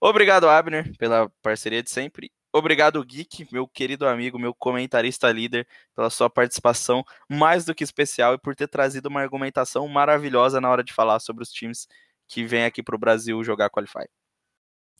[0.00, 2.30] Obrigado, Abner, pela parceria de sempre.
[2.52, 8.34] Obrigado, Geek, meu querido amigo, meu comentarista líder, pela sua participação mais do que especial
[8.34, 11.86] e por ter trazido uma argumentação maravilhosa na hora de falar sobre os times
[12.26, 14.08] que vêm aqui para o Brasil jogar Qualify.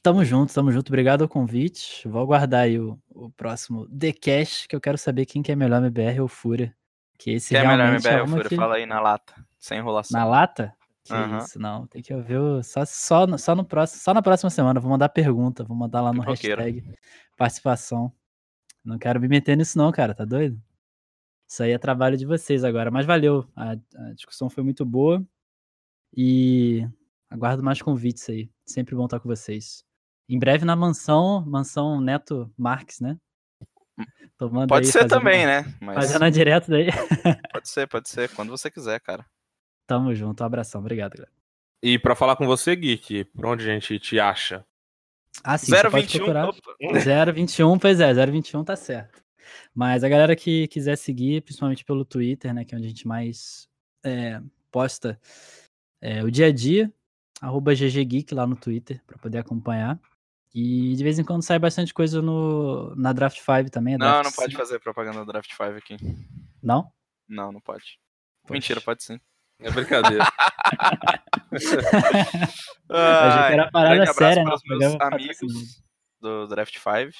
[0.02, 0.88] Tamo junto, tamo junto.
[0.88, 2.06] Obrigado ao convite.
[2.08, 5.56] Vou aguardar aí o, o próximo The Cash, que eu quero saber quem que é
[5.56, 6.74] melhor MBR ou Fúria.
[7.18, 8.48] Que esse Quem é melhor MBR é ou Fúria?
[8.48, 8.56] que...
[8.56, 10.18] Fala aí na lata, sem enrolação.
[10.18, 10.74] Na lata?
[11.04, 11.38] Que Aham.
[11.38, 11.86] isso, não.
[11.86, 12.62] Tem que ouvir o...
[12.62, 14.78] só, só, no- só, no próximo, só na próxima semana.
[14.78, 16.62] Vou mandar pergunta, vou mandar lá no Pipoqueiro.
[16.62, 16.94] hashtag
[17.36, 18.12] participação.
[18.84, 20.14] Não quero me meter nisso não, cara.
[20.14, 20.60] Tá doido?
[21.46, 22.90] Isso aí é trabalho de vocês agora.
[22.90, 23.46] Mas valeu.
[23.56, 25.24] A, a discussão foi muito boa.
[26.16, 26.86] E
[27.28, 28.50] aguardo mais convites aí.
[28.64, 29.84] Sempre bom estar com vocês.
[30.28, 33.16] Em breve na mansão, mansão Neto Marques, né?
[34.36, 35.64] Tomando Pode aí, ser fazendo- também, né?
[35.80, 36.86] Mas Fazendo a direto daí.
[37.52, 39.26] pode ser, pode ser, quando você quiser, cara.
[39.86, 40.42] Tamo junto.
[40.42, 40.80] Um abração.
[40.80, 41.32] Obrigado, galera.
[41.82, 44.64] E pra falar com você, Geek, por onde a gente te acha?
[45.42, 46.18] Ah, sim, você pode 021.
[46.18, 46.48] procurar.
[46.48, 47.32] opa.
[47.32, 49.22] 021, pois é, 021 tá certo.
[49.74, 53.06] Mas a galera que quiser seguir, principalmente pelo Twitter, né, que é onde a gente
[53.08, 53.66] mais
[54.04, 54.40] é,
[54.70, 55.18] posta
[56.02, 56.92] é, o dia a dia,
[57.40, 59.98] arroba GGGeek lá no Twitter, pra poder acompanhar.
[60.54, 63.98] E de vez em quando sai bastante coisa no, na Draft 5 também.
[63.98, 64.58] Não, Draft não pode 5.
[64.62, 65.96] fazer propaganda do Draft 5 aqui.
[66.62, 66.90] Não?
[67.28, 67.98] Não, não pode.
[68.42, 68.54] Poxa.
[68.54, 69.20] Mentira, pode sim.
[69.60, 70.24] É brincadeira.
[72.88, 74.50] que era parada grande abraço séria, né?
[74.50, 75.82] para os O meus amigos
[76.20, 77.10] do Draft 5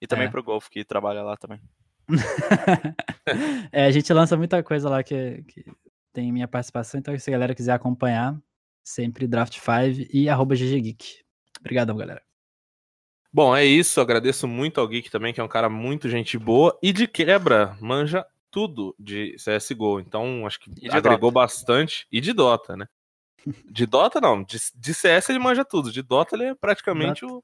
[0.00, 0.30] e também É.
[0.30, 1.60] pro Golf, que trabalha lá também.
[3.72, 5.64] é, a gente lança muita coisa lá que, que
[6.12, 8.38] tem minha participação, então se a galera quiser acompanhar,
[8.84, 11.24] sempre Draft 5 e arroba GGGeek.
[11.60, 12.22] Obrigadão, galera.
[13.34, 14.00] Bom, é isso.
[14.00, 16.78] Agradeço muito ao Geek também, que é um cara muito gente boa.
[16.80, 19.98] E de quebra, manja tudo de CSGO.
[19.98, 22.06] Então, acho que agregou bastante.
[22.12, 22.86] E de Dota, né?
[23.68, 24.44] De Dota, não.
[24.44, 25.90] De, de CS ele manja tudo.
[25.90, 27.42] De Dota ele é praticamente o,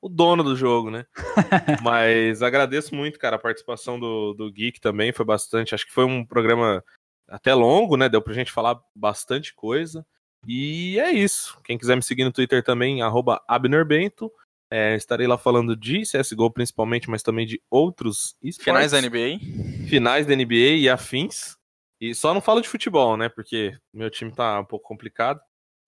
[0.00, 1.04] o dono do jogo, né?
[1.82, 5.12] Mas agradeço muito, cara, a participação do, do Geek também.
[5.12, 5.74] Foi bastante.
[5.74, 6.84] Acho que foi um programa
[7.26, 8.08] até longo, né?
[8.08, 10.06] Deu pra gente falar bastante coisa.
[10.46, 11.58] E é isso.
[11.64, 14.30] Quem quiser me seguir no Twitter também, arroba AbnerBento.
[14.74, 18.64] É, estarei lá falando de CSGO principalmente, mas também de outros esportes.
[18.64, 19.86] Finais da NBA.
[19.86, 21.58] Finais da NBA e afins.
[22.00, 23.28] E só não falo de futebol, né?
[23.28, 25.38] Porque meu time tá um pouco complicado.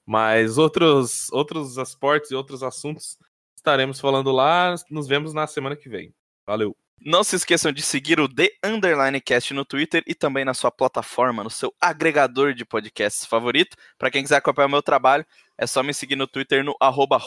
[0.06, 3.16] Mas outros, outros esportes e outros assuntos
[3.56, 4.74] estaremos falando lá.
[4.90, 6.14] Nos vemos na semana que vem.
[6.46, 6.76] Valeu.
[7.00, 10.70] Não se esqueçam de seguir o The Underline Cast no Twitter e também na sua
[10.70, 13.76] plataforma, no seu agregador de podcasts favorito.
[13.98, 15.26] Para quem quiser acompanhar o meu trabalho,
[15.58, 17.18] é só me seguir no Twitter no arroba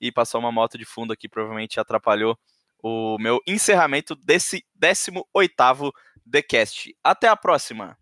[0.00, 2.38] e passar uma moto de fundo aqui, provavelmente atrapalhou
[2.82, 5.92] o meu encerramento desse 18º
[6.30, 6.96] TheCast.
[7.02, 7.98] Até a próxima!